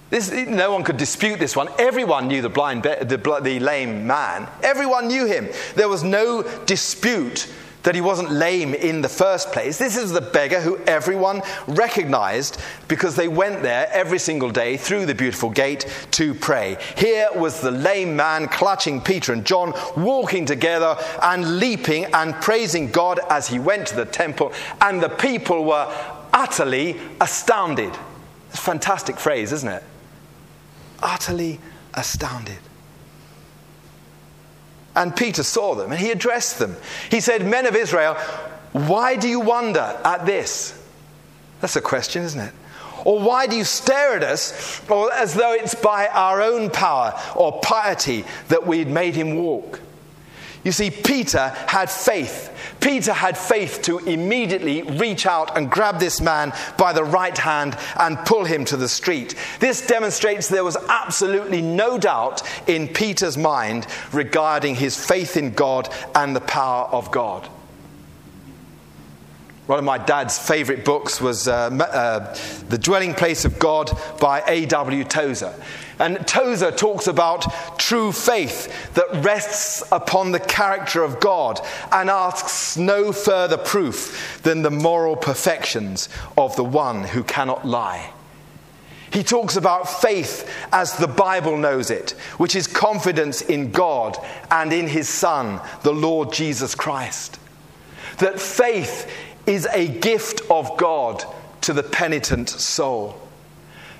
This, 0.09 0.31
no 0.31 0.73
one 0.73 0.85
could 0.85 0.97
dispute 0.97 1.41
this 1.41 1.57
one. 1.57 1.69
Everyone 1.79 2.29
knew 2.29 2.41
the 2.41 2.49
blind, 2.49 2.85
the, 2.85 3.41
the 3.43 3.61
lame 3.61 4.07
man. 4.07 4.49
Everyone 4.63 5.09
knew 5.09 5.27
him. 5.27 5.49
There 5.75 5.89
was 5.89 6.05
no 6.05 6.43
dispute 6.65 7.49
that 7.87 7.95
he 7.95 8.01
wasn't 8.01 8.31
lame 8.33 8.75
in 8.75 9.01
the 9.01 9.09
first 9.09 9.53
place. 9.53 9.79
This 9.79 9.97
is 9.97 10.13
the 10.13 10.21
beggar 10.21 10.61
who 10.61 10.77
everyone 10.89 11.41
recognized 11.69 12.61
because 12.89 13.15
they 13.15 13.29
went 13.29 13.63
there 13.63 13.89
every 13.93 14.19
single 14.19 14.51
day 14.51 14.77
through 14.77 15.07
the 15.07 15.15
beautiful 15.15 15.51
gate 15.51 15.87
to 16.11 16.35
pray. 16.35 16.79
Here 16.97 17.29
was 17.35 17.61
the 17.61 17.71
lame 17.71 18.17
man 18.17 18.49
clutching 18.49 19.01
Peter 19.01 19.33
and 19.33 19.47
John, 19.47 19.73
walking 19.97 20.47
together 20.47 20.97
and 21.23 21.61
leaping 21.61 22.07
and 22.07 22.35
praising 22.35 22.91
God 22.91 23.21
as 23.31 23.47
he 23.47 23.61
went 23.61 23.87
to 23.89 23.97
the 23.97 24.05
temple, 24.05 24.53
and 24.81 25.01
the 25.01 25.09
people 25.09 25.65
were 25.65 25.87
utterly 26.33 27.01
astounded. 27.21 27.97
It's 28.49 28.59
a 28.59 28.63
fantastic 28.63 29.17
phrase, 29.17 29.53
isn't 29.53 29.69
it? 29.69 29.85
Utterly 31.03 31.61
astounded. 31.95 32.59
And 34.95 35.15
Peter 35.15 35.43
saw 35.43 35.75
them 35.75 35.93
and 35.93 36.01
he 36.01 36.11
addressed 36.11 36.59
them. 36.59 36.77
He 37.11 37.21
said, 37.21 37.45
Men 37.45 37.67
of 37.67 37.77
Israel, 37.77 38.15
why 38.73 39.17
do 39.17 39.29
you 39.29 39.41
wonder 39.41 39.99
at 40.05 40.25
this? 40.25 40.83
That's 41.61 41.77
a 41.77 41.81
question, 41.81 42.23
isn't 42.23 42.41
it? 42.41 42.55
Or 43.05 43.21
why 43.21 43.47
do 43.47 43.57
you 43.57 43.65
stare 43.65 44.17
at 44.17 44.25
us 44.25 44.83
or 44.91 45.13
as 45.13 45.35
though 45.35 45.53
it's 45.53 45.75
by 45.75 46.09
our 46.09 46.43
own 46.43 46.71
power 46.71 47.19
or 47.37 47.61
piety 47.61 48.25
that 48.49 48.67
we'd 48.67 48.89
made 48.89 49.15
him 49.15 49.37
walk? 49.37 49.81
You 50.65 50.73
see, 50.73 50.91
Peter 50.91 51.51
had 51.69 51.89
faith. 51.89 52.53
Peter 52.81 53.13
had 53.13 53.37
faith 53.37 53.83
to 53.83 53.99
immediately 53.99 54.83
reach 54.83 55.27
out 55.27 55.57
and 55.57 55.71
grab 55.71 55.99
this 55.99 56.21
man 56.21 56.53
by 56.77 56.93
the 56.93 57.05
right 57.05 57.37
hand 57.37 57.77
and 57.99 58.19
pull 58.19 58.45
him 58.45 58.65
to 58.65 58.77
the 58.77 58.89
street. 58.89 59.35
This 59.61 59.87
demonstrates 59.87 60.49
there 60.49 60.65
was 60.65 60.77
absolutely 60.89 61.63
no 61.63 61.99
doubt 61.99 62.43
in 62.69 62.89
Peter's 62.89 63.37
mind 63.37 63.87
regarding 64.13 64.75
his 64.75 64.97
faith 64.97 65.37
in 65.37 65.53
God 65.53 65.93
and 66.15 66.35
the 66.35 66.41
power 66.41 66.87
of 66.87 67.11
God. 67.11 67.49
One 69.67 69.81
of 69.81 69.85
my 69.85 69.99
dad's 69.99 70.39
favorite 70.39 70.85
books 70.85 71.21
was 71.21 71.49
uh, 71.49 71.71
uh, 71.71 72.37
The 72.69 72.79
Dwelling 72.79 73.15
Place 73.15 73.45
of 73.45 73.59
God 73.59 73.91
by 74.21 74.43
A.W. 74.47 75.03
Tozer. 75.05 75.53
And 75.99 76.25
Tozer 76.27 76.71
talks 76.71 77.09
about 77.09 77.79
true 77.79 78.13
faith 78.13 78.95
that 78.95 79.25
rests 79.25 79.83
upon 79.91 80.31
the 80.31 80.39
character 80.39 81.03
of 81.03 81.19
God 81.19 81.61
and 81.91 82.09
asks 82.09 82.77
no 82.77 83.11
further 83.11 83.57
proof 83.57 84.41
than 84.45 84.63
the 84.63 84.71
moral 84.71 85.17
perfections 85.17 86.09
of 86.39 86.55
the 86.55 86.65
one 86.65 87.03
who 87.03 87.25
cannot 87.25 87.67
lie. 87.67 88.13
He 89.11 89.25
talks 89.25 89.57
about 89.57 89.89
faith 89.89 90.49
as 90.73 90.97
the 90.97 91.09
Bible 91.09 91.57
knows 91.57 91.91
it, 91.91 92.11
which 92.37 92.55
is 92.55 92.67
confidence 92.69 93.41
in 93.41 93.73
God 93.73 94.17
and 94.51 94.73
in 94.73 94.87
His 94.87 95.09
Son, 95.09 95.61
the 95.83 95.95
Lord 95.95 96.33
Jesus 96.33 96.75
Christ. 96.75 97.41
That 98.19 98.41
faith 98.41 99.11
is 99.47 99.67
a 99.73 99.89
gift 99.89 100.43
of 100.51 100.77
God 100.77 101.25
to 101.63 101.73
the 101.73 101.83
penitent 101.83 102.49
soul. 102.49 103.21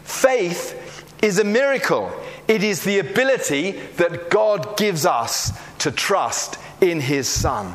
Faith 0.03 1.05
is 1.23 1.39
a 1.39 1.45
miracle. 1.45 2.13
It 2.47 2.63
is 2.63 2.85
the 2.85 2.99
ability 2.99 3.73
that 3.97 4.31
God 4.31 4.77
gives 4.77 5.05
us 5.07 5.53
to 5.79 5.91
trust 5.91 6.59
in 6.81 7.01
His 7.01 7.29
Son. 7.29 7.75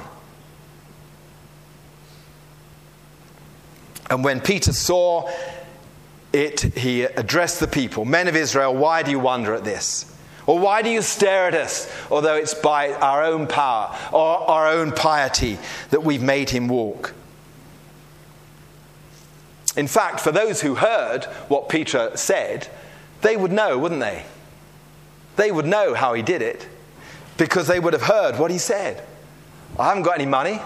And 4.10 4.24
when 4.24 4.42
Peter 4.42 4.74
saw 4.74 5.30
it, 6.34 6.62
he 6.62 7.04
addressed 7.04 7.60
the 7.60 7.68
people 7.68 8.06
Men 8.06 8.28
of 8.28 8.36
Israel, 8.36 8.76
why 8.76 9.04
do 9.04 9.12
you 9.12 9.20
wonder 9.20 9.54
at 9.54 9.64
this? 9.64 10.14
Or 10.48 10.60
why 10.60 10.82
do 10.82 10.90
you 10.90 11.02
stare 11.02 11.48
at 11.48 11.54
us, 11.54 11.90
although 12.10 12.36
it's 12.36 12.54
by 12.54 12.92
our 12.94 13.24
own 13.24 13.48
power 13.48 13.96
or 14.12 14.50
our 14.50 14.68
own 14.68 14.92
piety 14.92 15.58
that 15.92 16.04
we've 16.04 16.22
made 16.22 16.50
him 16.50 16.68
walk? 16.68 17.14
In 19.78 19.88
fact, 19.88 20.20
for 20.20 20.32
those 20.32 20.62
who 20.62 20.76
heard 20.76 21.26
what 21.48 21.70
Peter 21.70 22.12
said, 22.16 22.68
they 23.22 23.38
would 23.38 23.52
know, 23.52 23.78
wouldn't 23.78 24.02
they? 24.02 24.26
They 25.38 25.52
would 25.52 25.66
know 25.66 25.94
how 25.94 26.14
he 26.14 26.22
did 26.22 26.42
it 26.42 26.68
because 27.38 27.68
they 27.68 27.80
would 27.80 27.94
have 27.94 28.04
heard 28.04 28.38
what 28.38 28.52
he 28.52 28.58
said. 28.58 29.06
I 29.80 29.88
haven't 29.88 30.04
got 30.04 30.16
any 30.20 30.26
money, 30.26 30.60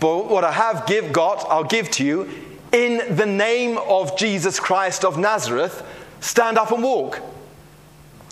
but 0.00 0.28
what 0.28 0.44
I 0.44 0.52
have 0.52 0.86
give, 0.86 1.12
got, 1.12 1.44
I'll 1.50 1.64
give 1.64 1.90
to 1.92 2.04
you. 2.04 2.28
In 2.72 3.16
the 3.16 3.26
name 3.26 3.78
of 3.78 4.16
Jesus 4.16 4.60
Christ 4.60 5.04
of 5.04 5.18
Nazareth, 5.18 5.82
stand 6.20 6.58
up 6.58 6.70
and 6.70 6.82
walk. 6.82 7.20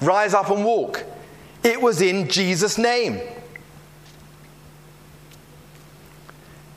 Rise 0.02 0.34
up 0.34 0.50
and 0.50 0.64
walk. 0.64 1.04
It 1.64 1.80
was 1.80 2.00
in 2.00 2.28
Jesus' 2.28 2.78
name. 2.78 3.20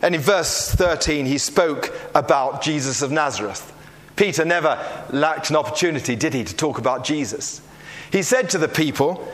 And 0.01 0.15
in 0.15 0.21
verse 0.21 0.71
13, 0.71 1.25
he 1.25 1.37
spoke 1.37 1.93
about 2.15 2.61
Jesus 2.61 3.01
of 3.01 3.11
Nazareth. 3.11 3.73
Peter 4.15 4.45
never 4.45 4.77
lacked 5.11 5.49
an 5.49 5.55
opportunity, 5.55 6.15
did 6.15 6.33
he, 6.33 6.43
to 6.43 6.55
talk 6.55 6.77
about 6.77 7.03
Jesus. 7.03 7.61
He 8.11 8.23
said 8.23 8.49
to 8.49 8.57
the 8.57 8.67
people, 8.67 9.27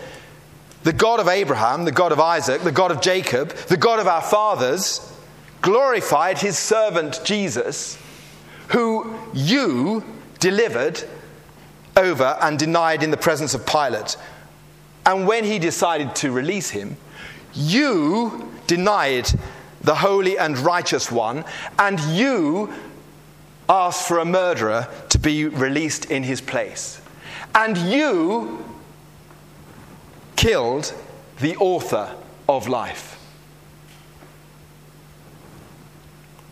The 0.83 0.93
God 0.93 1.19
of 1.19 1.27
Abraham, 1.27 1.85
the 1.85 1.91
God 1.91 2.11
of 2.11 2.19
Isaac, 2.19 2.61
the 2.61 2.71
God 2.71 2.91
of 2.91 3.01
Jacob, 3.01 3.49
the 3.49 3.77
God 3.77 3.99
of 3.99 4.07
our 4.07 4.21
fathers, 4.21 5.11
glorified 5.61 6.37
his 6.37 6.57
servant 6.57 7.21
Jesus, 7.23 7.97
who 8.69 9.15
you 9.33 10.03
delivered 10.39 11.03
over 11.97 12.37
and 12.41 12.59
denied 12.59 13.01
in 13.01 13.11
the 13.11 13.17
presence 13.17 13.53
of 13.53 13.65
Pilate. 13.65 14.17
And 15.05 15.27
when 15.27 15.43
he 15.43 15.59
decided 15.59 16.15
to 16.17 16.31
release 16.31 16.69
him, 16.69 16.97
you 17.53 18.51
denied 18.67 19.29
the 19.85 19.95
holy 19.95 20.37
and 20.37 20.57
righteous 20.57 21.11
one, 21.11 21.45
and 21.79 21.99
you 22.01 22.73
asked 23.69 24.07
for 24.07 24.19
a 24.19 24.25
murderer 24.25 24.87
to 25.09 25.19
be 25.19 25.45
released 25.45 26.11
in 26.11 26.23
his 26.23 26.41
place. 26.41 26.99
And 27.53 27.77
you 27.77 28.63
killed 30.35 30.93
the 31.39 31.55
author 31.57 32.13
of 32.49 32.67
life. 32.67 33.13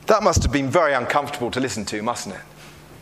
That 0.08 0.24
must 0.24 0.44
have 0.44 0.52
been 0.52 0.70
very 0.70 0.94
uncomfortable 0.94 1.50
to 1.52 1.60
listen 1.60 1.86
to, 1.86 2.02
mustn't 2.02 2.36
it? 2.36 2.42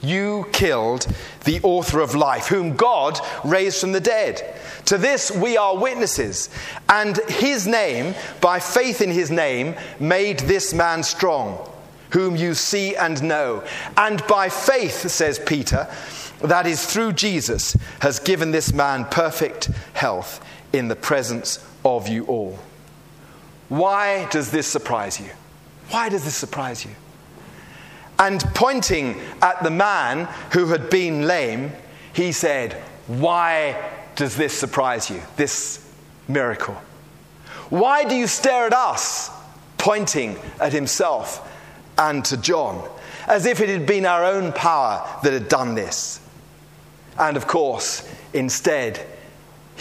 You 0.02 0.48
killed 0.52 1.08
the 1.46 1.60
author 1.62 2.00
of 2.00 2.16
life, 2.16 2.48
whom 2.48 2.76
God 2.76 3.20
raised 3.44 3.80
from 3.80 3.92
the 3.92 4.00
dead. 4.00 4.60
To 4.86 4.98
this 4.98 5.32
we 5.32 5.58
are 5.58 5.78
witnesses. 5.78 6.50
And 6.90 7.18
his 7.30 7.68
name, 7.68 8.16
by 8.42 8.60
faith 8.60 9.02
in 9.02 9.12
his 9.12 9.30
name, 9.30 9.76
made 10.00 10.40
this 10.40 10.74
man 10.74 11.04
strong, 11.04 11.70
whom 12.12 12.36
you 12.36 12.56
see 12.56 12.96
and 12.96 13.22
know. 13.22 13.64
And 13.96 14.26
by 14.28 14.50
faith, 14.50 15.10
says 15.10 15.40
Peter, 15.40 15.88
that 16.42 16.66
is 16.66 16.86
through 16.86 17.14
Jesus, 17.14 17.78
has 18.00 18.20
given 18.20 18.52
this 18.52 18.74
man 18.74 19.06
perfect 19.06 19.66
health 19.94 20.44
in 20.74 20.88
the 20.88 20.96
presence 20.96 21.64
of 21.86 22.08
you 22.08 22.26
all. 22.26 22.58
Why 23.70 24.28
does 24.32 24.52
this 24.52 24.68
surprise 24.68 25.20
you? 25.20 25.30
Why 25.90 26.10
does 26.10 26.24
this 26.24 26.36
surprise 26.36 26.84
you? 26.84 26.92
And 28.22 28.40
pointing 28.54 29.20
at 29.42 29.64
the 29.64 29.72
man 29.72 30.26
who 30.54 30.68
had 30.68 30.92
been 30.92 31.26
lame, 31.26 31.72
he 32.14 32.32
said, 32.32 32.74
Why 33.08 33.76
does 34.16 34.38
this 34.38 34.54
surprise 34.54 35.10
you, 35.10 35.20
this 35.38 35.92
miracle? 36.28 36.76
Why 37.72 38.04
do 38.04 38.14
you 38.14 38.28
stare 38.28 38.68
at 38.68 38.74
us? 38.74 39.32
Pointing 39.80 40.38
at 40.60 40.72
himself 40.72 41.52
and 41.98 42.24
to 42.26 42.38
John, 42.38 42.88
as 43.26 43.48
if 43.48 43.60
it 43.60 43.70
had 43.70 43.88
been 43.88 44.06
our 44.06 44.24
own 44.24 44.54
power 44.54 45.04
that 45.24 45.34
had 45.34 45.48
done 45.50 45.74
this. 45.74 46.22
And 47.18 47.36
of 47.36 47.48
course, 47.48 48.08
instead, 48.34 49.04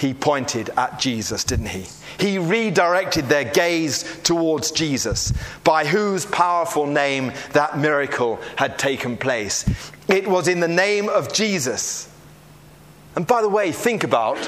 he 0.01 0.15
pointed 0.15 0.71
at 0.79 0.99
Jesus, 0.99 1.45
didn't 1.45 1.69
he? 1.69 1.87
He 2.19 2.39
redirected 2.39 3.27
their 3.27 3.45
gaze 3.45 4.03
towards 4.23 4.71
Jesus, 4.71 5.33
by 5.63 5.85
whose 5.85 6.25
powerful 6.25 6.87
name 6.87 7.33
that 7.53 7.79
miracle 7.79 8.41
had 8.57 8.79
taken 8.79 9.19
place. 9.19 9.69
It 10.09 10.27
was 10.27 10.49
in 10.49 10.61
the 10.61 10.69
name 10.69 11.09
of 11.09 11.33
Jesus. 11.33 12.09
And 13.15 13.27
by 13.27 13.43
the 13.43 13.49
way, 13.49 13.73
think 13.73 14.03
about 14.03 14.39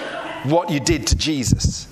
what 0.45 0.71
you 0.71 0.81
did 0.81 1.07
to 1.09 1.17
Jesus. 1.17 1.87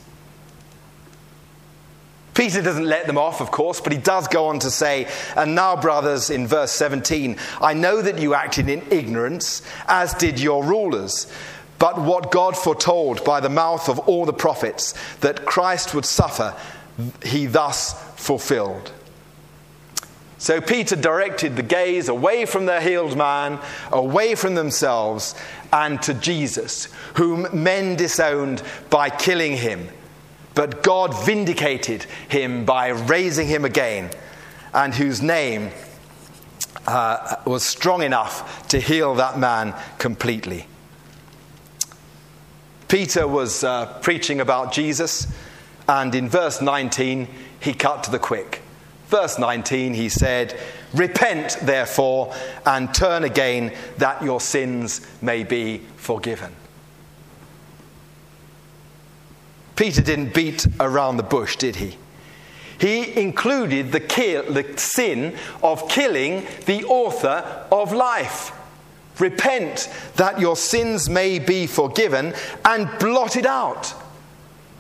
Peter 2.33 2.63
doesn't 2.63 2.87
let 2.87 3.07
them 3.07 3.19
off, 3.19 3.43
of 3.43 3.51
course, 3.51 3.83
but 3.83 3.93
he 3.93 3.99
does 3.99 4.27
go 4.29 4.47
on 4.47 4.61
to 4.61 4.71
say, 4.71 5.07
And 5.37 5.55
now, 5.55 5.77
brothers, 5.77 6.31
in 6.31 6.47
verse 6.47 6.73
17, 6.73 7.37
I 7.61 7.75
know 7.75 8.01
that 8.01 8.19
you 8.19 8.33
acted 8.33 8.71
in 8.71 8.83
ignorance, 8.91 9.61
as 9.87 10.15
did 10.15 10.41
your 10.41 10.65
rulers. 10.65 11.31
But 11.81 11.99
what 11.99 12.31
God 12.31 12.57
foretold 12.59 13.25
by 13.25 13.41
the 13.41 13.49
mouth 13.49 13.89
of 13.89 13.99
all 14.01 14.27
the 14.27 14.35
prophets 14.35 14.95
that 15.21 15.47
Christ 15.47 15.95
would 15.95 16.05
suffer, 16.05 16.55
he 17.25 17.47
thus 17.47 17.95
fulfilled. 18.17 18.93
So 20.37 20.61
Peter 20.61 20.95
directed 20.95 21.57
the 21.57 21.63
gaze 21.63 22.09
away 22.09 22.45
from 22.45 22.67
the 22.67 22.83
healed 22.83 23.17
man, 23.17 23.59
away 23.91 24.35
from 24.35 24.55
themselves, 24.55 25.35
and 25.73 26.01
to 26.03 26.13
Jesus, 26.13 26.89
whom 27.15 27.47
men 27.53 27.97
disowned 27.97 28.63
by 28.91 29.09
killing 29.09 29.57
him. 29.57 29.89
But 30.55 30.83
God 30.83 31.15
vindicated 31.25 32.05
him 32.29 32.67
by 32.67 32.89
raising 32.89 33.49
him 33.49 33.65
again, 33.65 34.11
and 34.75 34.95
whose 34.95 35.23
name 35.23 35.71
uh, 36.87 37.37
was 37.47 37.65
strong 37.65 38.03
enough 38.03 38.69
to 38.69 38.81
heal 38.81 39.15
that 39.15 39.39
man 39.39 39.75
completely. 39.99 40.67
Peter 42.91 43.29
was 43.29 43.63
uh, 43.63 43.87
preaching 44.01 44.41
about 44.41 44.73
Jesus, 44.73 45.29
and 45.89 46.13
in 46.13 46.29
verse 46.29 46.61
19, 46.61 47.29
he 47.61 47.73
cut 47.73 48.03
to 48.03 48.11
the 48.11 48.19
quick. 48.19 48.63
Verse 49.07 49.39
19, 49.39 49.95
he 49.95 50.09
said, 50.09 50.59
Repent, 50.93 51.57
therefore, 51.63 52.35
and 52.67 52.93
turn 52.93 53.23
again, 53.23 53.73
that 53.99 54.21
your 54.25 54.41
sins 54.41 55.07
may 55.23 55.45
be 55.45 55.79
forgiven. 55.95 56.53
Peter 59.77 60.03
didn't 60.03 60.35
beat 60.35 60.67
around 60.81 61.17
the 61.17 61.23
bush, 61.23 61.55
did 61.55 61.77
he? 61.77 61.97
He 62.81 63.21
included 63.21 63.93
the, 63.93 64.01
kill, 64.01 64.53
the 64.53 64.77
sin 64.77 65.37
of 65.63 65.89
killing 65.89 66.45
the 66.67 66.83
author 66.87 67.67
of 67.71 67.93
life. 67.93 68.51
Repent 69.21 69.89
that 70.17 70.41
your 70.41 70.57
sins 70.57 71.09
may 71.09 71.39
be 71.39 71.67
forgiven 71.67 72.35
and 72.65 72.89
blotted 72.99 73.47
out. 73.47 73.95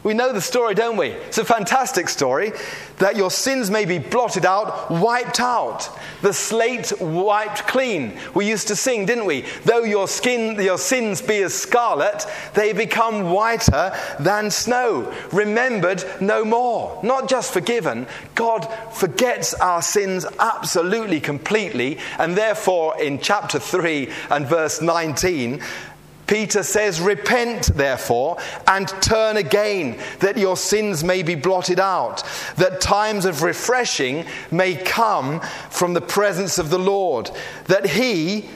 We 0.02 0.14
know 0.14 0.32
the 0.32 0.40
story, 0.40 0.74
don't 0.74 0.96
we? 0.96 1.08
It's 1.08 1.36
a 1.36 1.44
fantastic 1.44 2.08
story 2.08 2.52
that 2.96 3.16
your 3.16 3.30
sins 3.30 3.70
may 3.70 3.84
be 3.84 3.98
blotted 3.98 4.46
out, 4.46 4.90
wiped 4.90 5.40
out, 5.40 5.90
the 6.22 6.32
slate 6.32 6.92
wiped 7.00 7.66
clean. 7.66 8.16
We 8.34 8.48
used 8.48 8.68
to 8.68 8.76
sing, 8.76 9.04
didn't 9.04 9.26
we? 9.26 9.44
Though 9.64 9.84
your 9.84 10.08
skin, 10.08 10.60
your 10.60 10.78
sins 10.78 11.20
be 11.20 11.42
as 11.42 11.54
scarlet, 11.54 12.26
they 12.54 12.72
become 12.72 13.30
whiter 13.30 13.94
than 14.18 14.50
snow. 14.50 15.12
Remembered 15.32 16.04
no 16.20 16.44
more. 16.44 16.98
Not 17.02 17.28
just 17.28 17.52
forgiven. 17.52 18.06
God 18.34 18.64
forgets 18.92 19.52
our 19.54 19.82
sins 19.82 20.24
absolutely 20.38 21.20
completely, 21.20 21.98
and 22.18 22.36
therefore 22.36 23.00
in 23.00 23.18
chapter 23.18 23.58
3 23.58 24.10
and 24.30 24.46
verse 24.46 24.80
19, 24.80 25.60
Peter 26.30 26.62
says, 26.62 27.00
Repent, 27.00 27.74
therefore, 27.74 28.38
and 28.68 28.86
turn 29.02 29.36
again, 29.36 29.98
that 30.20 30.38
your 30.38 30.56
sins 30.56 31.02
may 31.02 31.24
be 31.24 31.34
blotted 31.34 31.80
out, 31.80 32.22
that 32.54 32.80
times 32.80 33.24
of 33.24 33.42
refreshing 33.42 34.24
may 34.52 34.76
come 34.76 35.40
from 35.70 35.92
the 35.92 36.00
presence 36.00 36.56
of 36.56 36.70
the 36.70 36.78
Lord, 36.78 37.32
that 37.64 37.84
he 37.84 38.48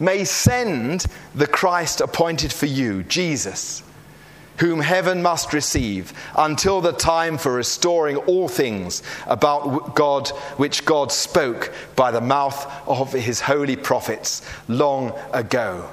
may 0.00 0.24
send 0.24 1.04
the 1.34 1.46
Christ 1.46 2.00
appointed 2.00 2.50
for 2.50 2.64
you, 2.64 3.02
Jesus, 3.02 3.82
whom 4.56 4.80
heaven 4.80 5.20
must 5.22 5.52
receive, 5.52 6.14
until 6.34 6.80
the 6.80 6.92
time 6.92 7.36
for 7.36 7.52
restoring 7.52 8.16
all 8.16 8.48
things 8.48 9.02
about 9.26 9.94
God, 9.94 10.30
which 10.56 10.86
God 10.86 11.12
spoke 11.12 11.74
by 11.94 12.10
the 12.10 12.22
mouth 12.22 12.88
of 12.88 13.12
his 13.12 13.42
holy 13.42 13.76
prophets 13.76 14.40
long 14.66 15.12
ago. 15.34 15.90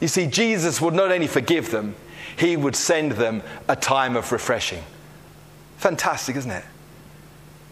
You 0.00 0.08
see, 0.08 0.26
Jesus 0.26 0.80
would 0.80 0.94
not 0.94 1.10
only 1.10 1.26
forgive 1.26 1.70
them, 1.70 1.94
he 2.36 2.56
would 2.56 2.76
send 2.76 3.12
them 3.12 3.42
a 3.66 3.74
time 3.74 4.16
of 4.16 4.30
refreshing. 4.30 4.82
Fantastic, 5.78 6.36
isn't 6.36 6.50
it? 6.50 6.64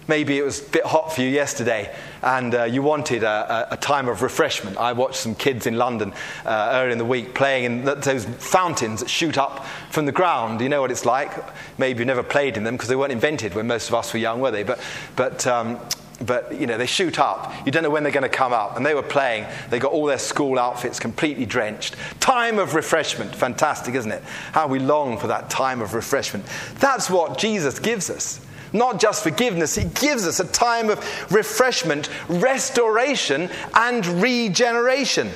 Maybe 0.09 0.39
it 0.39 0.45
was 0.45 0.61
a 0.61 0.71
bit 0.71 0.85
hot 0.85 1.13
for 1.13 1.23
you 1.23 1.29
yesterday 1.29 1.93
and 2.23 2.55
uh, 2.55 2.65
you 2.65 2.81
wanted 2.81 3.25
a, 3.25 3.67
a, 3.73 3.77
time 3.77 4.09
of 4.09 4.23
refreshment. 4.23 4.77
I 4.77 4.93
watched 4.93 5.17
some 5.17 5.35
kids 5.35 5.67
in 5.67 5.77
London 5.77 6.13
uh, 6.45 6.71
earlier 6.75 6.91
in 6.91 6.99
the 6.99 7.05
week 7.05 7.35
playing 7.35 7.65
in 7.65 7.85
those 7.85 8.25
fountains 8.25 9.01
that 9.01 9.11
shoot 9.11 9.37
up 9.37 9.67
from 9.91 10.07
the 10.07 10.13
ground. 10.13 10.61
You 10.61 10.69
know 10.69 10.81
what 10.81 10.93
it's 10.93 11.05
like? 11.05 11.33
Maybe 11.77 11.99
you've 11.99 12.07
never 12.07 12.23
played 12.23 12.57
in 12.57 12.63
them 12.63 12.77
because 12.77 12.89
they 12.89 12.95
weren't 12.95 13.11
invented 13.11 13.55
when 13.55 13.67
most 13.67 13.89
of 13.89 13.95
us 13.97 14.13
were 14.13 14.21
young, 14.21 14.41
were 14.41 14.53
they? 14.53 14.63
But, 14.63 14.81
but 15.17 15.45
um, 15.49 15.81
but 16.23 16.59
you 16.59 16.67
know 16.67 16.79
they 16.79 16.87
shoot 16.87 17.19
up. 17.19 17.53
You 17.67 17.73
don't 17.73 17.83
know 17.83 17.91
when 17.91 18.03
they're 18.03 18.13
going 18.13 18.23
to 18.23 18.29
come 18.29 18.53
up. 18.53 18.77
And 18.77 18.87
they 18.87 18.95
were 18.95 19.03
playing. 19.03 19.47
They 19.71 19.79
got 19.79 19.93
all 19.93 20.07
their 20.07 20.19
school 20.19 20.59
outfits 20.59 20.99
completely 20.99 21.47
drenched. 21.47 21.97
Time 22.21 22.59
of 22.59 22.75
refreshment. 22.75 23.35
Fantastic 23.35 23.95
isn't 23.95 24.13
it? 24.13 24.23
How 24.53 24.67
we 24.67 24.79
long 24.79 25.19
for 25.19 25.27
that 25.27 25.51
time 25.51 25.81
of 25.81 25.95
refreshment. 25.95 26.45
That's 26.79 27.11
what 27.11 27.39
jesus 27.39 27.79
gives 27.79 28.11
us. 28.11 28.41
Not 28.73 29.01
just 29.01 29.23
forgiveness, 29.23 29.75
He 29.75 29.85
gives 29.85 30.27
us 30.27 30.41
a 30.41 30.47
time 30.47 30.91
of 30.91 30.99
refreshment, 31.33 32.11
restoration, 32.29 33.49
and 33.75 34.05
regeneration. 34.07 35.31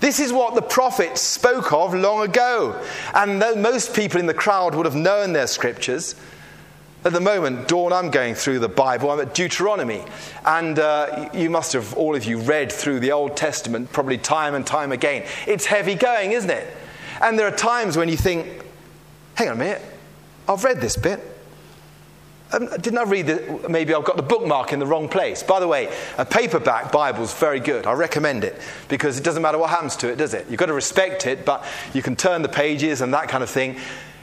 This 0.00 0.20
is 0.20 0.32
what 0.32 0.54
the 0.54 0.62
prophets 0.62 1.20
spoke 1.20 1.72
of 1.72 1.94
long 1.94 2.22
ago. 2.22 2.80
And 3.14 3.42
though 3.42 3.56
most 3.56 3.94
people 3.94 4.20
in 4.20 4.26
the 4.26 4.34
crowd 4.34 4.74
would 4.74 4.86
have 4.86 4.94
known 4.94 5.32
their 5.32 5.46
scriptures, 5.46 6.14
at 7.04 7.12
the 7.12 7.20
moment, 7.20 7.68
Dawn, 7.68 7.92
I'm 7.92 8.10
going 8.10 8.34
through 8.34 8.58
the 8.58 8.68
Bible. 8.68 9.10
I'm 9.10 9.20
at 9.20 9.32
Deuteronomy. 9.32 10.02
And 10.44 10.78
uh, 10.78 11.30
you 11.32 11.48
must 11.48 11.72
have, 11.72 11.94
all 11.94 12.16
of 12.16 12.24
you, 12.24 12.38
read 12.38 12.72
through 12.72 13.00
the 13.00 13.12
Old 13.12 13.36
Testament 13.36 13.92
probably 13.92 14.18
time 14.18 14.54
and 14.54 14.66
time 14.66 14.90
again. 14.90 15.24
It's 15.46 15.66
heavy 15.66 15.94
going, 15.94 16.32
isn't 16.32 16.50
it? 16.50 16.76
And 17.20 17.38
there 17.38 17.46
are 17.46 17.56
times 17.56 17.96
when 17.96 18.08
you 18.08 18.16
think, 18.16 18.46
hang 19.34 19.48
on 19.48 19.54
a 19.54 19.58
minute, 19.58 19.82
I've 20.48 20.64
read 20.64 20.80
this 20.80 20.96
bit. 20.96 21.20
Um, 22.50 22.68
didn't 22.80 22.98
I 22.98 23.02
read 23.02 23.26
that? 23.26 23.70
Maybe 23.70 23.92
I've 23.92 24.04
got 24.04 24.16
the 24.16 24.22
bookmark 24.22 24.72
in 24.72 24.78
the 24.78 24.86
wrong 24.86 25.08
place. 25.08 25.42
By 25.42 25.60
the 25.60 25.68
way, 25.68 25.94
a 26.16 26.24
paperback 26.24 26.90
Bible 26.90 27.22
is 27.22 27.34
very 27.34 27.60
good. 27.60 27.86
I 27.86 27.92
recommend 27.92 28.42
it 28.42 28.58
because 28.88 29.18
it 29.18 29.24
doesn't 29.24 29.42
matter 29.42 29.58
what 29.58 29.68
happens 29.70 29.96
to 29.96 30.10
it, 30.10 30.16
does 30.16 30.32
it? 30.32 30.46
You've 30.48 30.58
got 30.58 30.66
to 30.66 30.72
respect 30.72 31.26
it, 31.26 31.44
but 31.44 31.64
you 31.92 32.02
can 32.02 32.16
turn 32.16 32.40
the 32.40 32.48
pages 32.48 33.02
and 33.02 33.12
that 33.12 33.28
kind 33.28 33.42
of 33.42 33.50
thing. 33.50 33.76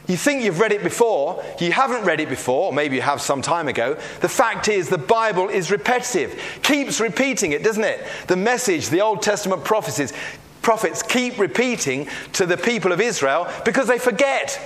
You 0.08 0.18
think 0.18 0.44
you've 0.44 0.60
read 0.60 0.72
it 0.72 0.84
before, 0.84 1.44
you 1.60 1.72
haven't 1.72 2.06
read 2.06 2.20
it 2.20 2.30
before, 2.30 2.68
or 2.68 2.74
maybe 2.74 2.96
you 2.96 3.02
have 3.02 3.22
some 3.22 3.42
time 3.42 3.68
ago. 3.68 3.96
The 4.22 4.30
fact 4.30 4.68
is, 4.68 4.88
the 4.88 5.00
Bible 5.00 5.50
is 5.50 5.72
repetitive, 5.72 6.40
keeps 6.62 7.00
repeating 7.00 7.54
it, 7.54 7.64
doesn't 7.64 7.84
it? 7.84 8.06
The 8.28 8.36
message, 8.36 8.90
the 8.90 9.02
Old 9.02 9.24
Testament 9.24 9.64
prophecies, 9.64 10.14
prophets 10.62 11.02
keep 11.02 11.40
repeating 11.40 12.08
to 12.34 12.46
the 12.46 12.58
people 12.58 12.92
of 12.92 13.02
Israel 13.02 13.48
because 13.66 13.88
they 13.88 14.00
forget. 14.00 14.60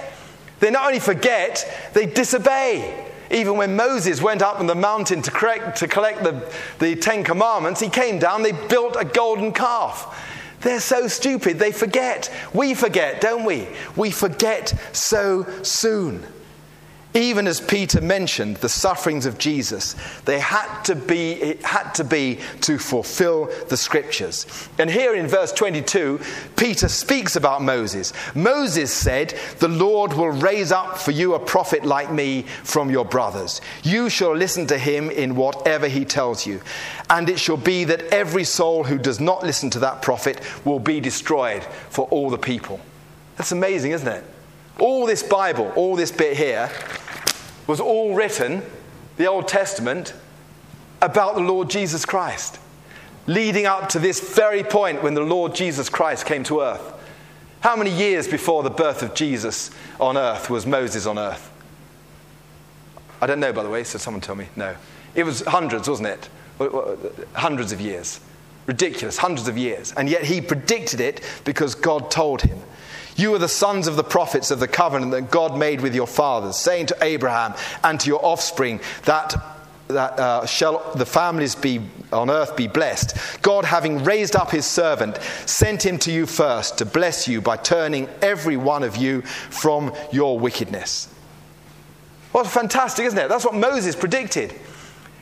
They 0.60 0.72
not 0.72 0.86
only 0.86 1.00
forget, 1.00 1.92
they 1.94 2.06
disobey. 2.06 3.06
Even 3.32 3.58
when 3.58 3.76
Moses 3.76 4.22
went 4.22 4.42
up 4.42 4.60
on 4.60 4.68
the 4.68 4.76
mountain 4.76 5.22
to, 5.22 5.32
to 5.76 5.88
collect 5.88 6.24
the, 6.24 6.52
the 6.80 6.96
Ten 6.96 7.24
Commandments, 7.24 7.80
he 7.80 7.88
came 7.88 8.20
down, 8.20 8.44
they 8.44 8.52
built 8.52 8.96
a 9.00 9.06
golden 9.06 9.54
calf. 9.54 10.26
They're 10.62 10.80
so 10.80 11.08
stupid, 11.08 11.60
they 11.60 11.72
forget. 11.72 12.32
We 12.54 12.74
forget, 12.74 13.22
don't 13.22 13.46
we? 13.46 13.68
We 13.96 14.12
forget 14.12 14.74
so 14.92 15.46
soon. 15.64 16.26
Even 17.16 17.48
as 17.48 17.60
Peter 17.60 18.02
mentioned 18.02 18.58
the 18.58 18.70
sufferings 18.70 19.26
of 19.26 19.40
Jesus, 19.40 19.96
they 20.26 20.38
had 20.38 20.84
to 20.84 20.96
be, 20.96 21.32
it 21.34 21.64
had 21.64 21.92
to 21.94 22.04
be 22.04 22.38
to 22.62 22.78
fulfill 22.78 23.50
the 23.68 23.78
scriptures. 23.78 24.70
And 24.78 24.92
here 24.92 25.16
in 25.16 25.26
verse 25.26 25.52
22, 25.52 26.20
Peter 26.56 26.88
speaks 26.88 27.36
about 27.36 27.64
Moses. 27.64 28.14
Moses 28.36 28.94
said, 28.94 29.34
The 29.58 29.68
Lord 29.68 30.14
will 30.14 30.30
raise 30.30 30.72
up 30.72 31.00
for 31.00 31.10
you 31.10 31.34
a 31.34 31.40
prophet 31.40 31.84
like 31.84 32.12
me 32.12 32.44
from 32.64 32.92
your 32.92 33.06
brothers. 33.06 33.60
You 33.82 34.12
shall 34.12 34.36
listen 34.36 34.68
to 34.68 34.78
him 34.78 35.10
in 35.10 35.36
whatever 35.36 35.88
he 35.88 36.06
tells 36.06 36.46
you. 36.46 36.62
And 37.10 37.28
it 37.28 37.40
shall 37.40 37.58
be 37.58 37.86
that 37.86 38.04
every 38.14 38.44
soul 38.44 38.84
who 38.84 39.00
does 39.00 39.20
not 39.20 39.42
listen 39.42 39.72
to 39.72 39.80
that 39.80 40.04
prophet 40.04 40.42
will 40.64 40.80
be 40.80 41.00
destroyed 41.00 41.64
for 41.90 42.06
all 42.10 42.30
the 42.30 42.38
people. 42.38 42.80
That's 43.36 43.52
amazing, 43.52 43.94
isn't 43.94 44.08
it? 44.08 44.24
All 44.80 45.06
this 45.06 45.24
Bible, 45.24 45.72
all 45.76 45.96
this 45.96 46.12
bit 46.12 46.38
here, 46.38 46.72
was 47.68 47.80
all 47.80 48.16
written, 48.16 48.64
the 49.18 49.28
Old 49.28 49.48
Testament, 49.48 50.14
about 51.02 51.36
the 51.36 51.42
Lord 51.42 51.70
Jesus 51.70 52.06
Christ, 52.06 52.60
leading 53.28 53.66
up 53.66 53.90
to 53.90 54.00
this 54.00 54.36
very 54.36 54.64
point 54.64 55.04
when 55.04 55.14
the 55.14 55.22
Lord 55.22 55.54
Jesus 55.54 55.90
Christ 55.90 56.26
came 56.26 56.44
to 56.46 56.62
earth. 56.62 56.94
How 57.62 57.76
many 57.76 57.92
years 57.92 58.28
before 58.28 58.64
the 58.64 58.70
birth 58.70 59.04
of 59.04 59.14
Jesus 59.14 59.70
on 60.00 60.18
earth 60.18 60.50
was 60.50 60.66
Moses 60.66 61.06
on 61.06 61.20
earth? 61.20 61.52
I 63.22 63.28
don't 63.28 63.42
know, 63.42 63.52
by 63.52 63.64
the 63.64 63.70
way, 63.70 63.84
so 63.84 63.98
someone 63.98 64.22
tell 64.22 64.36
me. 64.36 64.48
No. 64.56 64.76
It 65.14 65.24
was 65.26 65.42
hundreds, 65.42 65.90
wasn't 65.90 66.08
it? 66.08 66.30
Hundreds 67.34 67.74
of 67.74 67.82
years. 67.82 68.22
Ridiculous, 68.66 69.18
hundreds 69.18 69.48
of 69.50 69.58
years. 69.58 69.92
And 69.94 70.08
yet 70.08 70.24
he 70.24 70.40
predicted 70.40 71.02
it 71.02 71.22
because 71.44 71.76
God 71.76 72.10
told 72.10 72.42
him. 72.42 72.60
You 73.20 73.36
are 73.36 73.38
the 73.38 73.50
sons 73.50 73.88
of 73.88 73.98
the 73.98 74.04
prophets 74.04 74.50
of 74.50 74.62
the 74.62 74.68
covenant 74.68 75.12
that 75.12 75.30
God 75.30 75.58
made 75.58 75.82
with 75.82 75.94
your 75.94 76.08
fathers, 76.08 76.56
saying 76.56 76.86
to 76.86 76.98
Abraham 77.02 77.54
and 77.84 78.00
to 78.00 78.08
your 78.08 78.24
offspring 78.24 78.80
that 79.04 79.36
that 79.90 80.20
uh, 80.20 80.46
shall 80.46 80.94
the 80.94 81.06
families 81.06 81.56
be 81.56 81.82
on 82.14 82.30
earth 82.30 82.56
be 82.56 82.68
blessed. 82.68 83.42
God, 83.42 83.66
having 83.66 84.04
raised 84.04 84.36
up 84.36 84.52
his 84.52 84.66
servant, 84.66 85.18
sent 85.48 85.84
him 85.84 85.98
to 86.00 86.12
you 86.12 86.28
first 86.28 86.78
to 86.78 86.86
bless 86.86 87.28
you 87.28 87.42
by 87.42 87.58
turning 87.58 88.08
every 88.22 88.56
one 88.56 88.84
of 88.84 88.96
you 88.96 89.24
from 89.24 89.92
your 90.12 90.40
wickedness. 90.40 91.14
What 92.32 92.48
fantastic, 92.48 93.06
isn't 93.06 93.18
it? 93.18 93.28
That's 93.28 93.44
what 93.44 93.56
Moses 93.56 93.96
predicted. 93.96 94.54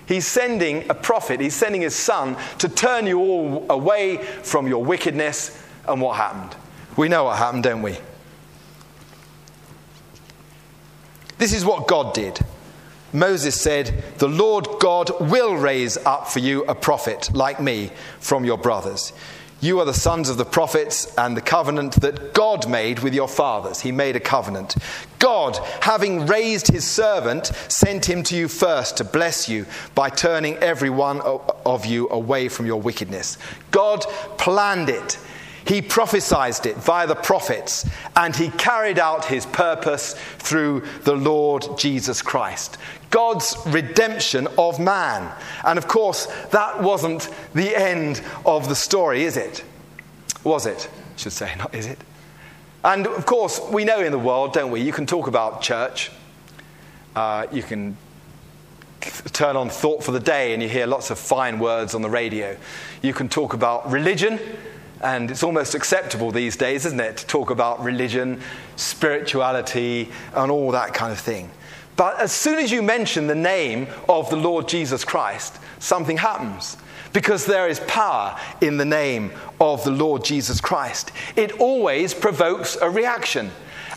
He's 0.05 0.27
sending 0.27 0.88
a 0.89 0.93
prophet, 0.93 1.39
he's 1.39 1.55
sending 1.55 1.81
his 1.81 1.95
son 1.95 2.38
to 2.60 2.69
turn 2.69 3.07
you 3.07 3.19
all 3.19 3.65
away 3.71 4.17
from 4.17 4.67
your 4.67 4.83
wickedness. 4.83 5.63
And 5.88 5.99
what 5.99 6.17
happened? 6.17 6.55
We 6.97 7.07
know 7.07 7.25
what 7.25 7.38
happened, 7.38 7.63
don't 7.63 7.83
we? 7.83 7.97
This 11.38 11.53
is 11.53 11.63
what 11.63 11.88
God 11.88 12.13
did. 12.13 12.39
Moses 13.13 13.60
said, 13.60 14.03
The 14.17 14.27
Lord 14.27 14.67
God 14.79 15.12
will 15.21 15.55
raise 15.55 15.97
up 15.97 16.27
for 16.27 16.39
you 16.39 16.63
a 16.65 16.75
prophet 16.75 17.29
like 17.33 17.62
me 17.62 17.91
from 18.19 18.43
your 18.43 18.57
brothers. 18.57 19.13
You 19.60 19.79
are 19.79 19.86
the 19.86 19.93
sons 19.93 20.29
of 20.29 20.38
the 20.38 20.45
prophets 20.45 21.12
and 21.17 21.36
the 21.36 21.41
covenant 21.41 21.93
that 22.01 22.33
God 22.33 22.69
made 22.69 22.99
with 22.99 23.15
your 23.15 23.27
fathers. 23.27 23.81
He 23.81 23.91
made 23.91 24.15
a 24.15 24.19
covenant. 24.19 24.75
God, 25.17 25.57
having 25.81 26.27
raised 26.27 26.67
his 26.67 26.86
servant, 26.86 27.47
sent 27.67 28.07
him 28.07 28.21
to 28.23 28.36
you 28.36 28.47
first 28.47 28.97
to 28.97 29.03
bless 29.03 29.49
you 29.49 29.65
by 29.95 30.10
turning 30.10 30.57
every 30.57 30.91
one 30.91 31.21
of 31.21 31.86
you 31.88 32.07
away 32.10 32.49
from 32.49 32.67
your 32.67 32.79
wickedness. 32.79 33.39
God 33.71 34.01
planned 34.38 34.89
it. 34.89 35.17
He 35.67 35.82
prophesied 35.82 36.65
it 36.65 36.77
via 36.77 37.06
the 37.06 37.15
prophets, 37.15 37.89
and 38.15 38.34
he 38.34 38.49
carried 38.51 38.99
out 38.99 39.25
his 39.25 39.45
purpose 39.45 40.13
through 40.38 40.86
the 41.03 41.15
Lord 41.15 41.67
Jesus 41.77 42.21
Christ. 42.21 42.77
God's 43.10 43.58
redemption 43.67 44.47
of 44.58 44.80
man. 44.80 45.30
And 45.65 45.77
of 45.77 45.88
course, 45.88 46.27
that 46.51 46.82
wasn't 46.82 47.30
the 47.53 47.75
end 47.75 48.21
of 48.45 48.69
the 48.69 48.75
story, 48.75 49.23
is 49.23 49.36
it? 49.36 49.63
Was 50.43 50.65
it? 50.65 50.89
I 50.93 51.17
should 51.17 51.34
say, 51.34 51.53
not 51.58 51.75
is 51.75 51.88
it? 51.88 51.99
And 52.84 53.06
of 53.06 53.25
course, 53.25 53.60
we 53.69 53.84
know 53.84 53.99
in 53.99 54.13
the 54.13 54.19
world, 54.19 54.53
don't 54.53 54.71
we? 54.71 54.82
You 54.82 54.93
can 54.93 55.06
talk 55.06 55.27
about 55.27 55.62
church, 55.62 56.12
uh, 57.15 57.47
you 57.51 57.63
can 57.63 57.97
turn 59.34 59.56
on 59.56 59.69
Thought 59.69 60.03
for 60.03 60.12
the 60.12 60.19
Day 60.19 60.53
and 60.53 60.62
you 60.62 60.69
hear 60.69 60.88
lots 60.88 61.10
of 61.12 61.19
fine 61.19 61.60
words 61.60 61.93
on 61.93 62.01
the 62.01 62.10
radio. 62.10 62.56
You 63.01 63.13
can 63.13 63.27
talk 63.27 63.53
about 63.53 63.91
religion 63.91 64.39
and 65.01 65.29
it's 65.31 65.43
almost 65.43 65.75
acceptable 65.75 66.31
these 66.31 66.55
days, 66.55 66.86
isn't 66.86 66.99
it, 66.99 67.17
to 67.17 67.27
talk 67.27 67.49
about 67.49 67.83
religion, 67.83 68.41
spirituality, 68.75 70.10
and 70.33 70.51
all 70.51 70.71
that 70.71 70.93
kind 70.93 71.12
of 71.12 71.19
thing. 71.19 71.49
But 71.95 72.19
as 72.19 72.31
soon 72.31 72.60
as 72.60 72.71
you 72.71 72.81
mention 72.81 73.27
the 73.27 73.36
name 73.36 73.88
of 74.07 74.29
the 74.29 74.36
Lord 74.36 74.67
Jesus 74.67 75.03
Christ, 75.03 75.57
something 75.79 76.17
happens. 76.17 76.77
Because 77.13 77.45
there 77.45 77.67
is 77.67 77.79
power 77.81 78.39
in 78.62 78.77
the 78.77 78.86
name 78.86 79.31
of 79.60 79.83
the 79.83 79.91
Lord 79.91 80.23
Jesus 80.23 80.62
Christ. 80.62 81.12
It 81.36 81.60
always 81.60 82.13
provokes 82.13 82.77
a 82.79 82.89
reaction. 82.89 83.49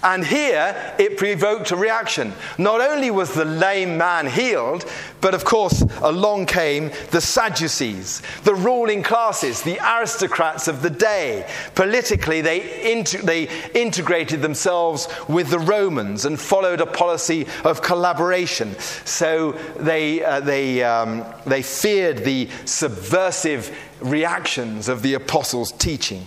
And 0.02 0.24
here 0.24 0.94
it 0.98 1.18
provoked 1.18 1.70
a 1.72 1.76
reaction. 1.76 2.32
Not 2.56 2.80
only 2.80 3.10
was 3.10 3.34
the 3.34 3.44
lame 3.44 3.98
man 3.98 4.26
healed, 4.26 4.90
but 5.20 5.34
of 5.34 5.44
course, 5.44 5.82
along 6.00 6.46
came 6.46 6.90
the 7.10 7.20
Sadducees, 7.20 8.22
the 8.44 8.54
ruling 8.54 9.02
classes, 9.02 9.62
the 9.62 9.78
aristocrats 9.78 10.68
of 10.68 10.80
the 10.80 10.90
day. 10.90 11.46
Politically, 11.74 12.40
they, 12.40 12.92
inter- 12.92 13.20
they 13.20 13.48
integrated 13.74 14.40
themselves 14.40 15.08
with 15.28 15.50
the 15.50 15.58
Romans 15.58 16.24
and 16.24 16.40
followed 16.40 16.80
a 16.80 16.86
policy 16.86 17.46
of 17.64 17.82
collaboration. 17.82 18.74
So 19.04 19.52
they, 19.78 20.24
uh, 20.24 20.40
they, 20.40 20.82
um, 20.82 21.24
they 21.44 21.62
feared 21.62 22.18
the 22.18 22.48
subversive 22.64 23.76
reactions 24.00 24.88
of 24.88 25.02
the 25.02 25.14
apostles' 25.14 25.72
teaching. 25.72 26.26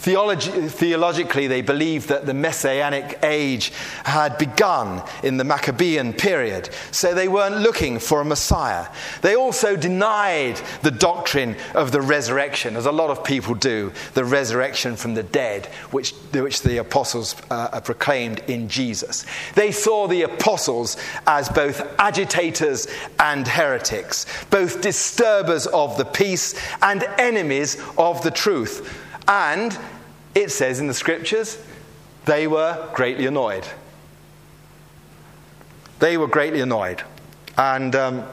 Theologi- 0.00 0.70
theologically, 0.70 1.48
they 1.48 1.60
believed 1.60 2.08
that 2.08 2.24
the 2.24 2.34
Messianic 2.34 3.18
age 3.24 3.72
had 4.04 4.38
begun 4.38 5.02
in 5.24 5.38
the 5.38 5.44
Maccabean 5.44 6.12
period, 6.12 6.70
so 6.92 7.12
they 7.12 7.26
weren't 7.26 7.58
looking 7.58 7.98
for 7.98 8.20
a 8.20 8.24
Messiah. 8.24 8.86
They 9.22 9.34
also 9.34 9.76
denied 9.76 10.60
the 10.82 10.92
doctrine 10.92 11.56
of 11.74 11.90
the 11.90 12.00
resurrection, 12.00 12.76
as 12.76 12.86
a 12.86 12.92
lot 12.92 13.10
of 13.10 13.24
people 13.24 13.54
do, 13.54 13.92
the 14.14 14.24
resurrection 14.24 14.94
from 14.94 15.14
the 15.14 15.24
dead, 15.24 15.66
which, 15.90 16.12
which 16.32 16.62
the 16.62 16.76
apostles 16.76 17.34
uh, 17.50 17.80
proclaimed 17.80 18.40
in 18.46 18.68
Jesus. 18.68 19.26
They 19.56 19.72
saw 19.72 20.06
the 20.06 20.22
apostles 20.22 20.96
as 21.26 21.48
both 21.48 21.82
agitators 21.98 22.86
and 23.18 23.48
heretics, 23.48 24.26
both 24.50 24.80
disturbers 24.80 25.66
of 25.66 25.98
the 25.98 26.04
peace 26.04 26.54
and 26.82 27.02
enemies 27.18 27.76
of 27.96 28.22
the 28.22 28.30
truth. 28.30 29.06
And 29.28 29.78
it 30.34 30.50
says 30.50 30.80
in 30.80 30.86
the 30.86 30.94
scriptures, 30.94 31.62
they 32.24 32.46
were 32.46 32.88
greatly 32.94 33.26
annoyed. 33.26 33.66
They 35.98 36.16
were 36.16 36.26
greatly 36.26 36.60
annoyed. 36.60 37.02
And 37.56 37.94
um, 37.94 38.24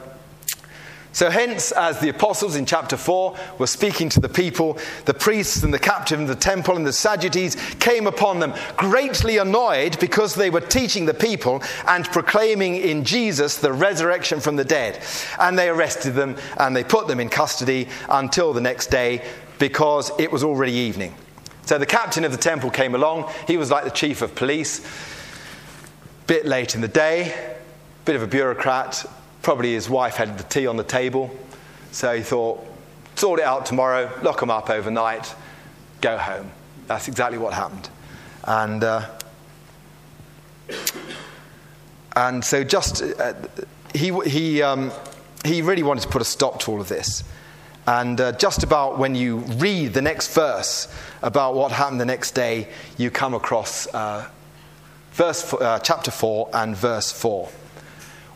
so, 1.16 1.30
hence, 1.30 1.72
as 1.72 1.98
the 1.98 2.10
apostles 2.10 2.56
in 2.56 2.66
chapter 2.66 2.98
4 2.98 3.36
were 3.58 3.66
speaking 3.66 4.10
to 4.10 4.20
the 4.20 4.28
people, 4.28 4.78
the 5.06 5.14
priests 5.14 5.62
and 5.62 5.72
the 5.72 5.78
captain 5.78 6.20
of 6.20 6.28
the 6.28 6.34
temple 6.34 6.76
and 6.76 6.86
the 6.86 6.92
Sadducees 6.92 7.56
came 7.80 8.06
upon 8.06 8.38
them, 8.38 8.52
greatly 8.76 9.38
annoyed 9.38 9.98
because 9.98 10.34
they 10.34 10.50
were 10.50 10.60
teaching 10.60 11.06
the 11.06 11.14
people 11.14 11.62
and 11.88 12.04
proclaiming 12.04 12.76
in 12.76 13.02
Jesus 13.02 13.56
the 13.56 13.72
resurrection 13.72 14.40
from 14.40 14.56
the 14.56 14.64
dead. 14.64 15.02
And 15.40 15.58
they 15.58 15.70
arrested 15.70 16.12
them 16.12 16.36
and 16.58 16.76
they 16.76 16.84
put 16.84 17.08
them 17.08 17.18
in 17.18 17.30
custody 17.30 17.88
until 18.10 18.52
the 18.52 18.60
next 18.60 18.88
day 18.88 19.22
because 19.58 20.10
it 20.18 20.30
was 20.30 20.44
already 20.44 20.72
evening. 20.72 21.14
So 21.66 21.78
the 21.78 21.86
captain 21.86 22.24
of 22.24 22.32
the 22.32 22.38
temple 22.38 22.70
came 22.70 22.94
along. 22.94 23.30
He 23.46 23.56
was 23.56 23.70
like 23.70 23.84
the 23.84 23.90
chief 23.90 24.22
of 24.22 24.34
police. 24.34 24.86
Bit 26.26 26.46
late 26.46 26.74
in 26.74 26.80
the 26.80 26.88
day, 26.88 27.52
bit 28.04 28.16
of 28.16 28.22
a 28.22 28.26
bureaucrat. 28.26 29.04
Probably 29.42 29.72
his 29.72 29.88
wife 29.88 30.16
had 30.16 30.38
the 30.38 30.44
tea 30.44 30.66
on 30.66 30.76
the 30.76 30.84
table. 30.84 31.30
So 31.92 32.16
he 32.16 32.22
thought, 32.22 32.64
sort 33.14 33.40
it 33.40 33.44
out 33.44 33.66
tomorrow, 33.66 34.10
lock 34.22 34.40
them 34.40 34.50
up 34.50 34.70
overnight, 34.70 35.34
go 36.00 36.18
home. 36.18 36.50
That's 36.86 37.08
exactly 37.08 37.38
what 37.38 37.52
happened. 37.52 37.88
And, 38.44 38.84
uh, 38.84 39.08
and 42.14 42.44
so 42.44 42.62
just, 42.62 43.02
uh, 43.02 43.34
he, 43.94 44.12
he, 44.24 44.62
um, 44.62 44.92
he 45.44 45.62
really 45.62 45.82
wanted 45.82 46.02
to 46.02 46.08
put 46.08 46.22
a 46.22 46.26
stop 46.26 46.60
to 46.60 46.70
all 46.72 46.80
of 46.80 46.88
this. 46.88 47.24
And 47.86 48.20
uh, 48.20 48.32
just 48.32 48.64
about 48.64 48.98
when 48.98 49.14
you 49.14 49.36
read 49.36 49.94
the 49.94 50.02
next 50.02 50.34
verse 50.34 50.92
about 51.22 51.54
what 51.54 51.70
happened 51.70 52.00
the 52.00 52.04
next 52.06 52.32
day, 52.32 52.68
you 52.96 53.10
come 53.10 53.32
across 53.32 53.86
uh, 53.94 54.28
verse, 55.12 55.52
uh, 55.54 55.78
chapter 55.78 56.10
4 56.10 56.50
and 56.52 56.76
verse 56.76 57.12
4, 57.12 57.48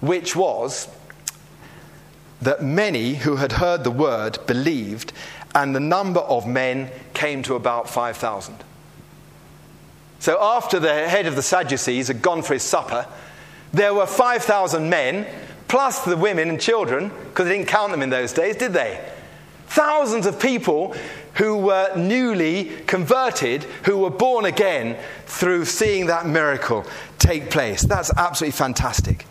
which 0.01 0.37
was 0.37 0.89
that 2.41 2.63
many 2.63 3.15
who 3.15 3.37
had 3.37 3.53
heard 3.53 3.83
the 3.83 3.91
word 3.91 4.39
believed, 4.47 5.13
and 5.55 5.75
the 5.75 5.81
number 5.81 6.21
of 6.21 6.47
men 6.47 6.91
came 7.13 7.43
to 7.43 7.55
about 7.57 7.91
5,000. 7.91 8.55
So 10.21 10.39
after 10.41 10.79
the 10.79 11.09
head 11.09 11.27
of 11.27 11.35
the 11.35 11.43
Sadducees 11.43 12.09
had 12.09 12.23
gone 12.23 12.43
for 12.43 12.55
his 12.55 12.63
supper, 12.63 13.07
there 13.73 13.95
were 13.95 14.07
5,000 14.07 14.89
men, 14.89 15.27
plus 15.67 16.05
the 16.05 16.17
women 16.17 16.49
and 16.49 16.61
children, 16.61 17.09
because 17.09 17.49
they 17.49 17.57
didn't 17.57 17.69
count 17.69 17.91
them 17.91 18.03
in 18.03 18.11
those 18.11 18.33
days, 18.33 18.57
did 18.57 18.73
they? 18.73 19.01
Thousands 19.71 20.27
of 20.27 20.41
people 20.41 20.97
who 21.35 21.57
were 21.57 21.95
newly 21.97 22.65
converted, 22.89 23.63
who 23.85 23.99
were 23.99 24.11
born 24.11 24.45
again 24.45 24.99
through 25.27 25.65
seeing 25.65 26.07
that 26.07 26.27
miracle 26.27 26.85
take 27.21 27.51
place. 27.51 27.83
That's 27.83 28.13
absolutely 28.17 28.59
fantastic. 28.59 29.27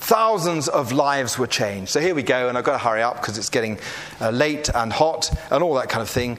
Thousands 0.00 0.68
of 0.68 0.92
lives 0.92 1.38
were 1.38 1.46
changed. 1.46 1.92
So 1.92 2.00
here 2.00 2.14
we 2.14 2.22
go, 2.22 2.50
and 2.50 2.58
I've 2.58 2.64
got 2.64 2.72
to 2.72 2.78
hurry 2.78 3.00
up 3.00 3.22
because 3.22 3.38
it's 3.38 3.48
getting 3.48 3.78
uh, 4.20 4.28
late 4.28 4.68
and 4.74 4.92
hot 4.92 5.34
and 5.50 5.62
all 5.62 5.72
that 5.76 5.88
kind 5.88 6.02
of 6.02 6.10
thing. 6.10 6.38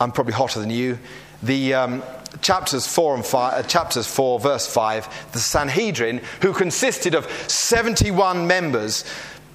I'm 0.00 0.10
probably 0.10 0.32
hotter 0.32 0.58
than 0.58 0.70
you. 0.70 0.98
The 1.44 1.74
um, 1.74 2.02
chapters 2.40 2.88
4 2.88 3.14
and 3.14 3.24
5, 3.24 3.52
uh, 3.52 3.62
chapters 3.68 4.08
4, 4.08 4.40
verse 4.40 4.66
5, 4.66 5.30
the 5.32 5.38
Sanhedrin, 5.38 6.20
who 6.42 6.52
consisted 6.52 7.14
of 7.14 7.30
71 7.48 8.48
members, 8.48 9.04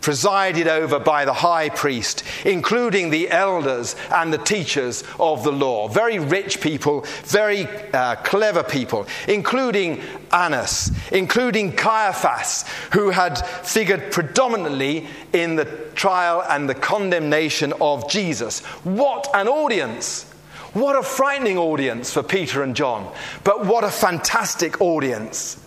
presided 0.02 0.68
over 0.68 1.00
by 1.00 1.26
the 1.26 1.34
high 1.34 1.70
priest, 1.70 2.24
including 2.44 3.10
the 3.10 3.30
elders 3.30 3.96
and 4.12 4.34
the 4.34 4.38
teachers 4.38 5.04
of 5.20 5.44
the 5.44 5.52
law. 5.52 5.88
Very 5.88 6.20
rich 6.20 6.60
people, 6.60 7.06
very 7.24 7.68
uh, 7.94 8.16
clever 8.18 8.64
people, 8.64 9.08
including 9.28 10.02
Annas, 10.32 10.92
including 11.12 11.72
Caiaphas, 11.76 12.66
who 12.94 13.12
had 13.12 13.38
figured 13.64 14.12
predominantly 14.12 15.08
in 15.34 15.56
the 15.56 15.66
trial 15.96 16.44
and 16.50 16.68
the 16.68 16.76
condemnation 16.76 17.74
of 17.80 18.10
Jesus. 18.10 18.60
What 18.84 19.30
an 19.34 19.48
audience! 19.48 20.26
What 20.74 20.98
a 20.98 21.04
frightening 21.04 21.58
audience 21.58 22.14
for 22.14 22.24
Peter 22.24 22.64
and 22.64 22.78
John, 22.78 23.14
but 23.44 23.66
what 23.66 23.84
a 23.84 23.90
fantastic 23.90 24.80
audience 24.80 25.61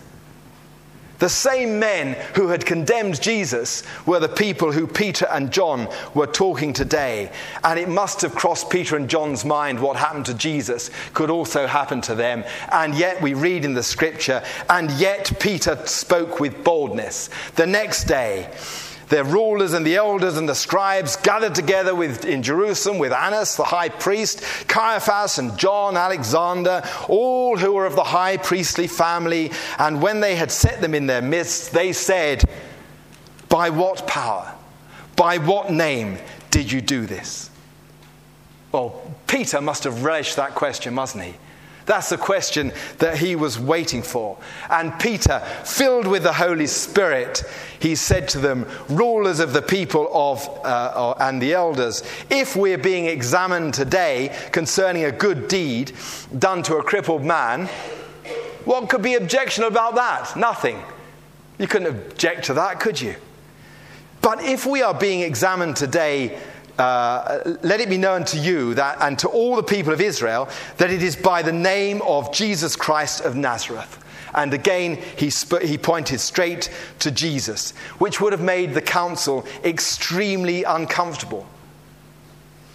the 1.25 1.29
same 1.29 1.79
men 1.79 2.13
who 2.35 2.49
had 2.49 2.63
condemned 2.67 3.19
Jesus 3.19 3.81
were 4.05 4.19
the 4.19 4.29
people 4.29 4.71
who 4.71 4.85
Peter 4.85 5.25
and 5.31 5.51
John 5.51 5.87
were 6.13 6.27
talking 6.27 6.71
today. 6.71 7.31
And 7.63 7.79
it 7.79 7.89
must 7.89 8.21
have 8.21 8.35
crossed 8.35 8.69
Peter 8.69 8.95
and 8.95 9.09
John's 9.09 9.43
mind 9.43 9.79
what 9.79 9.97
happened 9.97 10.27
to 10.27 10.35
Jesus 10.35 10.91
could 11.15 11.31
also 11.31 11.65
happen 11.65 11.99
to 12.01 12.13
them. 12.13 12.43
And 12.71 12.93
yet 12.93 13.19
we 13.23 13.33
read 13.33 13.65
in 13.65 13.73
the 13.73 13.81
scripture, 13.81 14.43
and 14.69 14.91
yet 14.91 15.31
Peter 15.39 15.83
spoke 15.87 16.39
with 16.39 16.63
boldness. 16.63 17.31
The 17.55 17.65
next 17.65 18.03
day, 18.03 18.47
their 19.09 19.23
rulers 19.23 19.73
and 19.73 19.85
the 19.85 19.95
elders 19.95 20.37
and 20.37 20.49
the 20.49 20.55
scribes 20.55 21.15
gathered 21.17 21.55
together 21.55 21.93
with, 21.93 22.25
in 22.25 22.41
Jerusalem 22.41 22.97
with 22.97 23.13
Annas, 23.13 23.55
the 23.55 23.63
high 23.63 23.89
priest, 23.89 24.41
Caiaphas 24.67 25.37
and 25.37 25.57
John, 25.57 25.95
Alexander, 25.95 26.81
all 27.07 27.57
who 27.57 27.73
were 27.73 27.85
of 27.85 27.95
the 27.95 28.03
high 28.03 28.37
priestly 28.37 28.87
family. 28.87 29.51
And 29.77 30.01
when 30.01 30.19
they 30.19 30.35
had 30.35 30.51
set 30.51 30.81
them 30.81 30.95
in 30.95 31.07
their 31.07 31.21
midst, 31.21 31.71
they 31.71 31.93
said, 31.93 32.43
By 33.49 33.69
what 33.69 34.07
power, 34.07 34.53
by 35.15 35.37
what 35.37 35.71
name 35.71 36.17
did 36.49 36.71
you 36.71 36.81
do 36.81 37.05
this? 37.05 37.49
Well, 38.71 39.15
Peter 39.27 39.61
must 39.61 39.83
have 39.83 40.03
relished 40.03 40.35
that 40.35 40.55
question, 40.55 40.93
mustn't 40.93 41.23
he? 41.23 41.35
That's 41.85 42.09
the 42.09 42.17
question 42.17 42.73
that 42.97 43.17
he 43.17 43.35
was 43.35 43.59
waiting 43.59 44.01
for. 44.01 44.37
And 44.69 44.97
Peter, 44.99 45.39
filled 45.63 46.07
with 46.07 46.23
the 46.23 46.33
Holy 46.33 46.67
Spirit, 46.67 47.43
he 47.79 47.95
said 47.95 48.27
to 48.29 48.39
them, 48.39 48.65
Rulers 48.89 49.39
of 49.39 49.53
the 49.53 49.61
people 49.61 50.09
of, 50.11 50.47
uh, 50.65 51.13
and 51.19 51.41
the 51.41 51.53
elders, 51.53 52.01
if 52.29 52.55
we're 52.55 52.79
being 52.79 53.05
examined 53.05 53.75
today 53.75 54.35
concerning 54.51 55.05
a 55.05 55.11
good 55.11 55.47
deed 55.47 55.93
done 56.37 56.63
to 56.63 56.77
a 56.77 56.83
crippled 56.83 57.23
man, 57.23 57.67
what 58.65 58.89
could 58.89 59.03
be 59.03 59.13
objectionable 59.13 59.71
about 59.71 59.95
that? 59.95 60.35
Nothing. 60.35 60.81
You 61.59 61.67
couldn't 61.67 61.95
object 61.95 62.45
to 62.45 62.55
that, 62.55 62.79
could 62.79 62.99
you? 62.99 63.15
But 64.21 64.43
if 64.43 64.65
we 64.65 64.81
are 64.81 64.93
being 64.93 65.21
examined 65.21 65.75
today 65.75 66.39
uh, 66.77 67.57
let 67.63 67.79
it 67.79 67.89
be 67.89 67.97
known 67.97 68.25
to 68.25 68.37
you 68.37 68.73
that, 68.73 68.97
and 69.01 69.17
to 69.19 69.27
all 69.29 69.55
the 69.55 69.63
people 69.63 69.93
of 69.93 70.01
Israel 70.01 70.49
that 70.77 70.91
it 70.91 71.01
is 71.01 71.15
by 71.15 71.41
the 71.41 71.51
name 71.51 72.01
of 72.01 72.33
Jesus 72.33 72.75
Christ 72.75 73.21
of 73.21 73.35
Nazareth. 73.35 74.03
And 74.33 74.53
again, 74.53 74.97
he, 75.17 75.29
sp- 75.31 75.63
he 75.63 75.77
pointed 75.77 76.19
straight 76.19 76.69
to 76.99 77.09
Jesus, 77.09 77.71
which 77.99 78.19
would 78.19 78.33
have 78.33 78.41
made 78.41 78.73
the 78.73 78.81
council 78.81 79.45
extremely 79.63 80.63
uncomfortable 80.63 81.47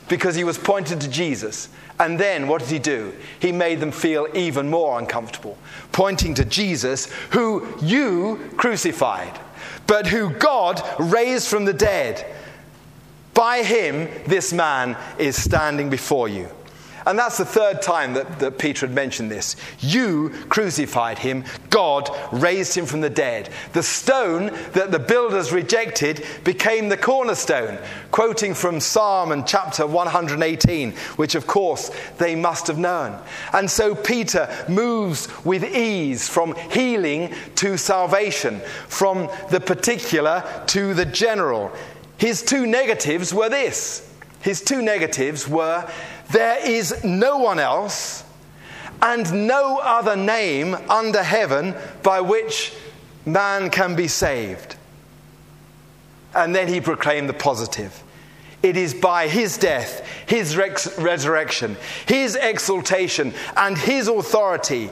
because 0.08 0.34
he 0.34 0.44
was 0.44 0.56
pointed 0.56 1.00
to 1.02 1.08
Jesus. 1.08 1.68
And 1.98 2.18
then 2.18 2.48
what 2.48 2.60
did 2.62 2.70
he 2.70 2.78
do? 2.78 3.12
He 3.40 3.52
made 3.52 3.78
them 3.78 3.92
feel 3.92 4.26
even 4.34 4.70
more 4.70 4.98
uncomfortable, 4.98 5.58
pointing 5.92 6.34
to 6.34 6.46
Jesus, 6.46 7.12
who 7.30 7.68
you 7.82 8.50
crucified, 8.56 9.38
but 9.86 10.06
who 10.06 10.30
God 10.30 10.82
raised 10.98 11.48
from 11.48 11.66
the 11.66 11.74
dead 11.74 12.26
by 13.40 13.62
him, 13.62 14.06
this 14.26 14.52
man 14.52 14.98
is 15.18 15.34
standing 15.34 15.88
before 15.88 16.28
you. 16.28 16.46
And 17.06 17.18
that's 17.18 17.38
the 17.38 17.46
third 17.46 17.80
time 17.80 18.12
that, 18.12 18.38
that 18.38 18.58
Peter 18.58 18.86
had 18.86 18.94
mentioned 18.94 19.30
this. 19.30 19.56
You 19.78 20.28
crucified 20.50 21.18
him, 21.18 21.44
God 21.70 22.10
raised 22.32 22.76
him 22.76 22.84
from 22.84 23.00
the 23.00 23.08
dead. 23.08 23.48
The 23.72 23.82
stone 23.82 24.52
that 24.72 24.90
the 24.90 24.98
builders 24.98 25.52
rejected 25.52 26.22
became 26.44 26.90
the 26.90 26.98
cornerstone, 26.98 27.78
quoting 28.10 28.52
from 28.52 28.78
Psalm 28.78 29.32
and 29.32 29.46
chapter 29.46 29.86
118, 29.86 30.92
which 31.16 31.34
of 31.34 31.46
course 31.46 31.90
they 32.18 32.36
must 32.36 32.66
have 32.66 32.78
known. 32.78 33.18
And 33.54 33.70
so 33.70 33.94
Peter 33.94 34.54
moves 34.68 35.28
with 35.46 35.64
ease 35.64 36.28
from 36.28 36.54
healing 36.70 37.32
to 37.54 37.78
salvation, 37.78 38.60
from 38.88 39.30
the 39.50 39.60
particular 39.60 40.44
to 40.66 40.92
the 40.92 41.06
general. 41.06 41.72
His 42.20 42.42
two 42.42 42.66
negatives 42.66 43.32
were 43.32 43.48
this. 43.48 44.06
His 44.42 44.60
two 44.60 44.82
negatives 44.82 45.48
were 45.48 45.90
There 46.30 46.58
is 46.64 47.02
no 47.02 47.38
one 47.38 47.58
else 47.58 48.24
and 49.00 49.48
no 49.48 49.78
other 49.78 50.16
name 50.16 50.76
under 50.90 51.22
heaven 51.22 51.74
by 52.02 52.20
which 52.20 52.74
man 53.24 53.70
can 53.70 53.96
be 53.96 54.06
saved. 54.06 54.76
And 56.34 56.54
then 56.54 56.68
he 56.68 56.82
proclaimed 56.82 57.30
the 57.30 57.32
positive. 57.32 58.02
It 58.62 58.76
is 58.76 58.92
by 58.92 59.26
his 59.26 59.56
death, 59.56 60.06
his 60.26 60.58
res- 60.58 60.94
resurrection, 60.98 61.78
his 62.06 62.36
exaltation, 62.36 63.32
and 63.56 63.78
his 63.78 64.08
authority, 64.08 64.90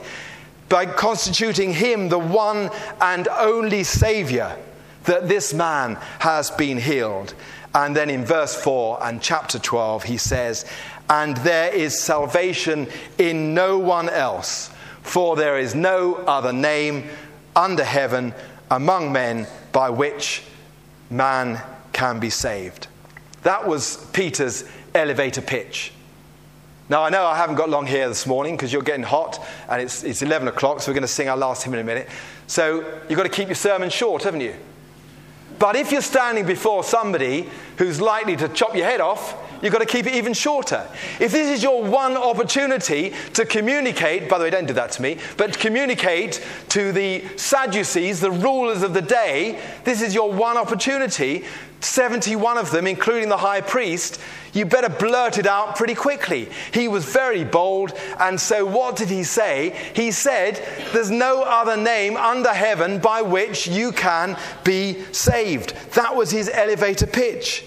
by 0.70 0.86
constituting 0.86 1.74
him 1.74 2.08
the 2.08 2.18
one 2.18 2.70
and 3.02 3.28
only 3.28 3.84
Savior, 3.84 4.56
that 5.04 5.28
this 5.28 5.54
man 5.54 5.96
has 6.20 6.50
been 6.50 6.78
healed. 6.78 7.34
And 7.74 7.94
then 7.94 8.10
in 8.10 8.24
verse 8.24 8.54
4 8.54 8.98
and 9.02 9.20
chapter 9.20 9.58
12, 9.58 10.04
he 10.04 10.16
says, 10.16 10.64
And 11.08 11.36
there 11.38 11.72
is 11.72 12.00
salvation 12.00 12.88
in 13.18 13.54
no 13.54 13.78
one 13.78 14.08
else, 14.08 14.70
for 15.02 15.36
there 15.36 15.58
is 15.58 15.74
no 15.74 16.14
other 16.14 16.52
name 16.52 17.04
under 17.54 17.84
heaven 17.84 18.34
among 18.70 19.12
men 19.12 19.46
by 19.72 19.90
which 19.90 20.42
man 21.10 21.60
can 21.92 22.20
be 22.20 22.30
saved. 22.30 22.86
That 23.42 23.66
was 23.66 24.04
Peter's 24.12 24.64
elevator 24.94 25.40
pitch. 25.40 25.92
Now, 26.88 27.02
I 27.02 27.10
know 27.10 27.26
I 27.26 27.36
haven't 27.36 27.56
got 27.56 27.68
long 27.68 27.86
here 27.86 28.08
this 28.08 28.26
morning 28.26 28.56
because 28.56 28.72
you're 28.72 28.82
getting 28.82 29.04
hot 29.04 29.46
and 29.68 29.82
it's, 29.82 30.04
it's 30.04 30.22
11 30.22 30.48
o'clock, 30.48 30.80
so 30.80 30.90
we're 30.90 30.94
going 30.94 31.02
to 31.02 31.08
sing 31.08 31.28
our 31.28 31.36
last 31.36 31.62
hymn 31.62 31.74
in 31.74 31.80
a 31.80 31.84
minute. 31.84 32.08
So 32.46 32.78
you've 33.08 33.16
got 33.16 33.24
to 33.24 33.28
keep 33.28 33.48
your 33.48 33.54
sermon 33.54 33.90
short, 33.90 34.22
haven't 34.22 34.40
you? 34.40 34.54
But 35.58 35.76
if 35.76 35.90
you're 35.90 36.02
standing 36.02 36.46
before 36.46 36.84
somebody 36.84 37.48
who's 37.76 38.00
likely 38.00 38.36
to 38.36 38.48
chop 38.48 38.76
your 38.76 38.86
head 38.86 39.00
off, 39.00 39.36
you've 39.62 39.72
got 39.72 39.80
to 39.80 39.86
keep 39.86 40.06
it 40.06 40.14
even 40.14 40.32
shorter. 40.32 40.86
If 41.18 41.32
this 41.32 41.48
is 41.48 41.62
your 41.62 41.82
one 41.82 42.16
opportunity 42.16 43.12
to 43.34 43.44
communicate, 43.44 44.28
by 44.28 44.38
the 44.38 44.44
way, 44.44 44.50
don't 44.50 44.66
do 44.66 44.74
that 44.74 44.92
to 44.92 45.02
me, 45.02 45.18
but 45.36 45.58
communicate 45.58 46.44
to 46.70 46.92
the 46.92 47.24
Sadducees, 47.36 48.20
the 48.20 48.30
rulers 48.30 48.82
of 48.82 48.94
the 48.94 49.02
day, 49.02 49.60
this 49.84 50.00
is 50.00 50.14
your 50.14 50.32
one 50.32 50.56
opportunity 50.56 51.44
71 51.80 52.58
of 52.58 52.70
them, 52.70 52.86
including 52.86 53.28
the 53.28 53.36
high 53.36 53.60
priest, 53.60 54.20
you 54.52 54.66
better 54.66 54.88
blurt 54.88 55.38
it 55.38 55.46
out 55.46 55.76
pretty 55.76 55.94
quickly. 55.94 56.48
He 56.72 56.88
was 56.88 57.04
very 57.04 57.44
bold, 57.44 57.92
and 58.18 58.40
so 58.40 58.64
what 58.64 58.96
did 58.96 59.08
he 59.08 59.22
say? 59.22 59.76
He 59.94 60.10
said, 60.10 60.62
There's 60.92 61.10
no 61.10 61.42
other 61.42 61.76
name 61.76 62.16
under 62.16 62.52
heaven 62.52 62.98
by 62.98 63.22
which 63.22 63.66
you 63.66 63.92
can 63.92 64.38
be 64.64 65.02
saved. 65.12 65.74
That 65.92 66.16
was 66.16 66.30
his 66.30 66.48
elevator 66.48 67.06
pitch. 67.06 67.64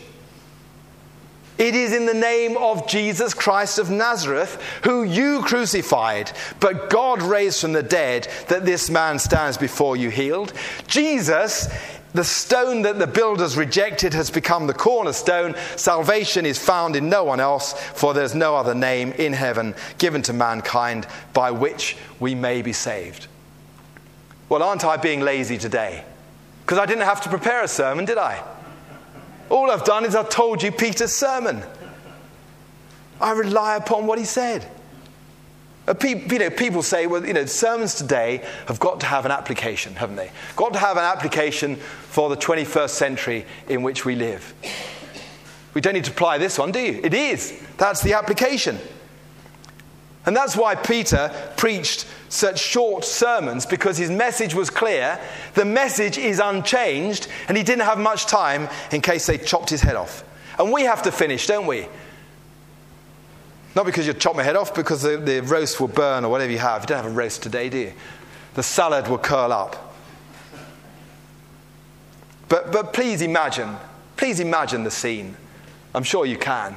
It 1.61 1.75
is 1.75 1.93
in 1.93 2.07
the 2.07 2.13
name 2.15 2.57
of 2.57 2.87
Jesus 2.87 3.35
Christ 3.35 3.77
of 3.77 3.91
Nazareth, 3.91 4.59
who 4.83 5.03
you 5.03 5.43
crucified, 5.43 6.31
but 6.59 6.89
God 6.89 7.21
raised 7.21 7.61
from 7.61 7.73
the 7.73 7.83
dead, 7.83 8.27
that 8.47 8.65
this 8.65 8.89
man 8.89 9.19
stands 9.19 9.59
before 9.59 9.95
you 9.95 10.09
healed. 10.09 10.53
Jesus 10.87 11.67
the 12.13 12.23
stone 12.23 12.81
that 12.81 12.99
the 12.99 13.07
builders 13.07 13.55
rejected 13.55 14.13
has 14.13 14.29
become 14.29 14.67
the 14.67 14.73
cornerstone. 14.73 15.55
Salvation 15.77 16.45
is 16.45 16.59
found 16.59 16.95
in 16.95 17.09
no 17.09 17.23
one 17.23 17.39
else, 17.39 17.73
for 17.73 18.13
there's 18.13 18.35
no 18.35 18.55
other 18.55 18.75
name 18.75 19.13
in 19.13 19.31
heaven 19.33 19.73
given 19.97 20.21
to 20.23 20.33
mankind 20.33 21.07
by 21.33 21.51
which 21.51 21.95
we 22.19 22.35
may 22.35 22.61
be 22.61 22.73
saved. 22.73 23.27
Well, 24.49 24.61
aren't 24.61 24.83
I 24.83 24.97
being 24.97 25.21
lazy 25.21 25.57
today? 25.57 26.03
Because 26.65 26.77
I 26.77 26.85
didn't 26.85 27.05
have 27.05 27.21
to 27.21 27.29
prepare 27.29 27.63
a 27.63 27.67
sermon, 27.67 28.03
did 28.03 28.17
I? 28.17 28.43
All 29.49 29.71
I've 29.71 29.85
done 29.85 30.05
is 30.05 30.15
I've 30.15 30.29
told 30.29 30.61
you 30.61 30.71
Peter's 30.71 31.15
sermon. 31.15 31.63
I 33.21 33.31
rely 33.31 33.77
upon 33.77 34.07
what 34.07 34.19
he 34.19 34.25
said. 34.25 34.65
Uh, 35.87 35.95
you 36.03 36.39
know, 36.39 36.49
people 36.49 36.83
say, 36.83 37.07
well, 37.07 37.25
you 37.25 37.33
know, 37.33 37.45
sermons 37.45 37.95
today 37.95 38.43
have 38.67 38.79
got 38.79 38.99
to 38.99 39.05
have 39.07 39.25
an 39.25 39.31
application, 39.31 39.95
haven't 39.95 40.15
they? 40.15 40.31
Got 40.55 40.73
to 40.73 40.79
have 40.79 40.97
an 40.97 41.03
application 41.03 41.75
for 41.75 42.29
the 42.29 42.37
21st 42.37 42.89
century 42.89 43.45
in 43.67 43.81
which 43.81 44.05
we 44.05 44.15
live. 44.15 44.53
We 45.73 45.81
don't 45.81 45.93
need 45.93 46.05
to 46.05 46.11
apply 46.11 46.37
this 46.37 46.59
one, 46.59 46.71
do 46.71 46.79
you? 46.79 47.01
It 47.03 47.13
is. 47.13 47.59
That's 47.77 48.01
the 48.03 48.13
application. 48.13 48.77
And 50.25 50.35
that's 50.35 50.55
why 50.55 50.75
Peter 50.75 51.31
preached 51.57 52.05
such 52.29 52.59
short 52.59 53.03
sermons 53.03 53.65
because 53.65 53.97
his 53.97 54.11
message 54.11 54.53
was 54.53 54.69
clear. 54.69 55.19
The 55.55 55.65
message 55.65 56.17
is 56.17 56.39
unchanged, 56.39 57.27
and 57.47 57.57
he 57.57 57.63
didn't 57.63 57.85
have 57.85 57.97
much 57.97 58.27
time 58.27 58.69
in 58.91 59.01
case 59.01 59.25
they 59.25 59.39
chopped 59.39 59.69
his 59.69 59.81
head 59.81 59.95
off. 59.95 60.23
And 60.59 60.71
we 60.71 60.83
have 60.83 61.01
to 61.03 61.11
finish, 61.11 61.47
don't 61.47 61.65
we? 61.65 61.87
Not 63.75 63.85
because 63.85 64.05
you'd 64.05 64.19
chop 64.19 64.35
my 64.35 64.43
head 64.43 64.55
off, 64.55 64.75
because 64.75 65.01
the, 65.01 65.17
the 65.17 65.41
roast 65.41 65.79
will 65.79 65.87
burn 65.87 66.25
or 66.25 66.29
whatever 66.29 66.51
you 66.51 66.57
have. 66.57 66.83
You 66.83 66.87
don't 66.87 67.03
have 67.03 67.11
a 67.11 67.15
roast 67.15 67.41
today, 67.41 67.69
do 67.69 67.77
you? 67.77 67.93
The 68.55 68.63
salad 68.63 69.07
will 69.07 69.17
curl 69.17 69.53
up. 69.53 69.93
But, 72.49 72.71
but 72.71 72.91
please 72.91 73.21
imagine, 73.21 73.77
please 74.17 74.41
imagine 74.41 74.83
the 74.83 74.91
scene. 74.91 75.37
I'm 75.95 76.03
sure 76.03 76.25
you 76.25 76.37
can. 76.37 76.75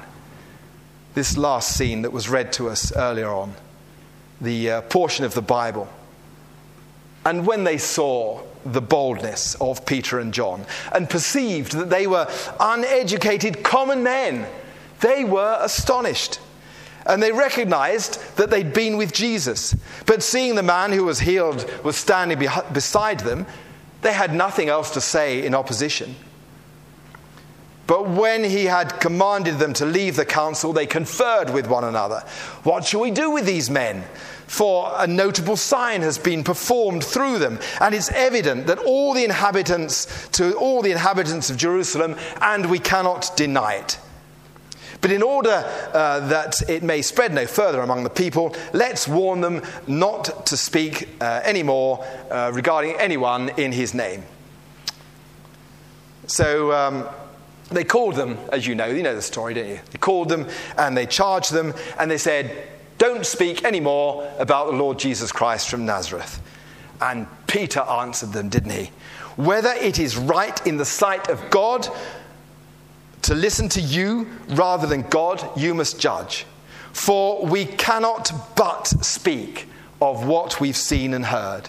This 1.15 1.37
last 1.37 1.77
scene 1.77 2.03
that 2.03 2.13
was 2.13 2.29
read 2.29 2.53
to 2.55 2.69
us 2.69 2.95
earlier 2.95 3.29
on, 3.29 3.55
the 4.41 4.71
uh, 4.71 4.81
portion 4.83 5.25
of 5.25 5.35
the 5.35 5.43
Bible. 5.43 5.89
And 7.25 7.45
when 7.47 7.65
they 7.65 7.79
saw 7.79 8.41
the 8.65 8.81
boldness 8.81 9.57
of 9.57 9.85
Peter 9.85 10.21
and 10.21 10.33
John 10.33 10.65
and 10.93 11.11
perceived 11.11 11.73
that 11.73 11.91
they 11.91 12.07
were 12.07 12.29
uneducated 12.61 13.63
common 13.63 14.03
men, 14.03 14.47
they 15.01 15.25
were 15.25 15.59
astonished. 15.61 16.39
And 17.07 17.23
they 17.23 17.33
recognized 17.33 18.19
that 18.37 18.51
they'd 18.51 18.73
been 18.73 18.97
with 18.97 19.13
Jesus. 19.13 19.75
But 20.07 20.23
seeing 20.23 20.55
the 20.55 20.63
man 20.63 20.93
who 20.93 21.05
was 21.05 21.21
healed 21.21 21.71
was 21.85 21.97
standing 21.97 22.39
beside 22.73 23.21
them, 23.21 23.47
they 24.03 24.13
had 24.13 24.35
nothing 24.35 24.69
else 24.69 24.91
to 24.93 25.01
say 25.01 25.45
in 25.45 25.55
opposition. 25.55 26.15
But 27.87 28.09
when 28.09 28.45
he 28.45 28.65
had 28.65 29.01
commanded 29.01 29.59
them 29.59 29.75
to 29.75 29.85
leave 29.85 30.17
the 30.17 30.25
council, 30.25 30.73
they 30.73 30.87
conferred 30.87 31.51
with 31.51 31.67
one 31.69 31.85
another. 31.85 32.21
What 32.63 32.87
shall 32.87 33.01
we 33.01 33.11
do 33.11 33.31
with 33.31 33.45
these 33.45 33.69
men? 33.69 34.05
For 34.47 34.91
a 34.97 35.07
notable 35.07 35.57
sign 35.57 36.03
has 36.03 36.19
been 36.19 36.45
performed 36.45 37.05
through 37.05 37.39
them, 37.39 37.59
and 37.81 37.95
it's 37.95 38.11
evident 38.11 38.67
that 38.69 38.79
all 38.79 39.13
the 39.13 39.25
inhabitants, 39.25 40.29
to 40.33 40.55
all 40.55 40.81
the 40.81 40.93
inhabitants 40.93 41.51
of 41.51 41.57
Jerusalem, 41.57 42.17
and 42.41 42.71
we 42.71 42.79
cannot 42.79 43.37
deny 43.37 43.75
it. 43.75 43.99
But 45.05 45.13
in 45.13 45.23
order 45.23 45.71
uh, 45.93 46.21
that 46.29 46.63
it 46.67 46.83
may 46.83 47.03
spread 47.03 47.35
no 47.35 47.47
further 47.47 47.83
among 47.83 48.05
the 48.05 48.09
people, 48.09 48.57
let's 48.73 49.07
warn 49.07 49.43
them 49.43 49.61
not 49.87 50.47
to 50.47 50.57
speak 50.57 51.11
uh, 51.21 51.43
anymore 51.45 52.03
uh, 52.31 52.51
regarding 52.55 52.93
anyone 52.93 53.51
in 53.59 53.71
his 53.71 53.93
name. 53.93 54.23
So 56.27 56.73
um, 56.73 57.07
they 57.71 57.85
called 57.85 58.15
them, 58.15 58.39
as 58.51 58.67
you 58.67 58.75
know, 58.75 58.87
you 58.87 59.03
know 59.03 59.15
the 59.15 59.21
story, 59.21 59.53
don't 59.53 59.69
you? 59.69 59.81
They 59.91 59.99
called 59.99 60.31
them 60.31 60.49
and 60.79 60.97
they 60.97 61.05
charged 61.05 61.53
them 61.53 61.75
and 61.99 62.11
they 62.11 62.17
said, 62.17 62.67
Don't 62.97 63.27
speak 63.27 63.63
anymore 63.63 64.33
about 64.39 64.71
the 64.71 64.77
Lord 64.79 64.99
Jesus 64.99 65.31
Christ 65.33 65.69
from 65.69 65.85
Nazareth. 65.85 66.41
And 67.03 67.27
Peter 67.47 67.81
answered 67.81 68.33
them, 68.33 68.49
didn't 68.49 68.73
he? 68.73 68.91
Whether 69.37 69.73
it 69.73 69.99
is 69.99 70.17
right 70.17 70.67
in 70.67 70.79
the 70.79 70.87
sight 70.87 71.29
of 71.29 71.51
God 71.51 71.87
to 73.25 73.35
listen 73.35 73.69
to 73.71 73.81
you 73.81 74.29
rather 74.49 74.87
than 74.87 75.03
God, 75.03 75.43
you 75.57 75.75
must 75.75 75.99
judge. 75.99 76.47
For 76.93 77.45
we 77.45 77.65
cannot 77.65 78.31
but 78.55 78.87
speak 78.87 79.67
of 80.01 80.27
what 80.27 80.61
we've 80.61 80.77
seen 80.77 81.15
and 81.15 81.25
heard. 81.25 81.69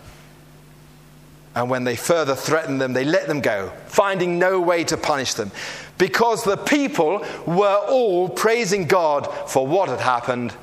And 1.55 1.69
when 1.69 1.85
they 1.85 1.95
further 1.95 2.35
threatened 2.35 2.81
them, 2.81 2.91
they 2.93 3.05
let 3.05 3.27
them 3.27 3.39
go, 3.39 3.71
finding 3.87 4.37
no 4.37 4.59
way 4.59 4.83
to 4.83 4.97
punish 4.97 5.33
them, 5.35 5.51
because 5.97 6.43
the 6.43 6.57
people 6.57 7.25
were 7.47 7.79
all 7.87 8.27
praising 8.27 8.85
God 8.85 9.25
for 9.47 9.65
what 9.65 9.87
had 9.87 10.01
happened, 10.01 10.53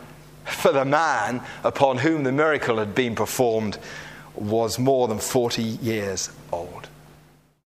for 0.45 0.71
the 0.73 0.85
man 0.85 1.41
upon 1.65 1.99
whom 1.99 2.25
the 2.25 2.33
miracle 2.33 2.77
had 2.77 2.95
been 2.95 3.15
performed 3.15 3.79
was 4.35 4.79
more 4.79 5.09
than 5.09 5.19
40 5.19 5.63
years 5.63 6.31
old. 6.53 6.89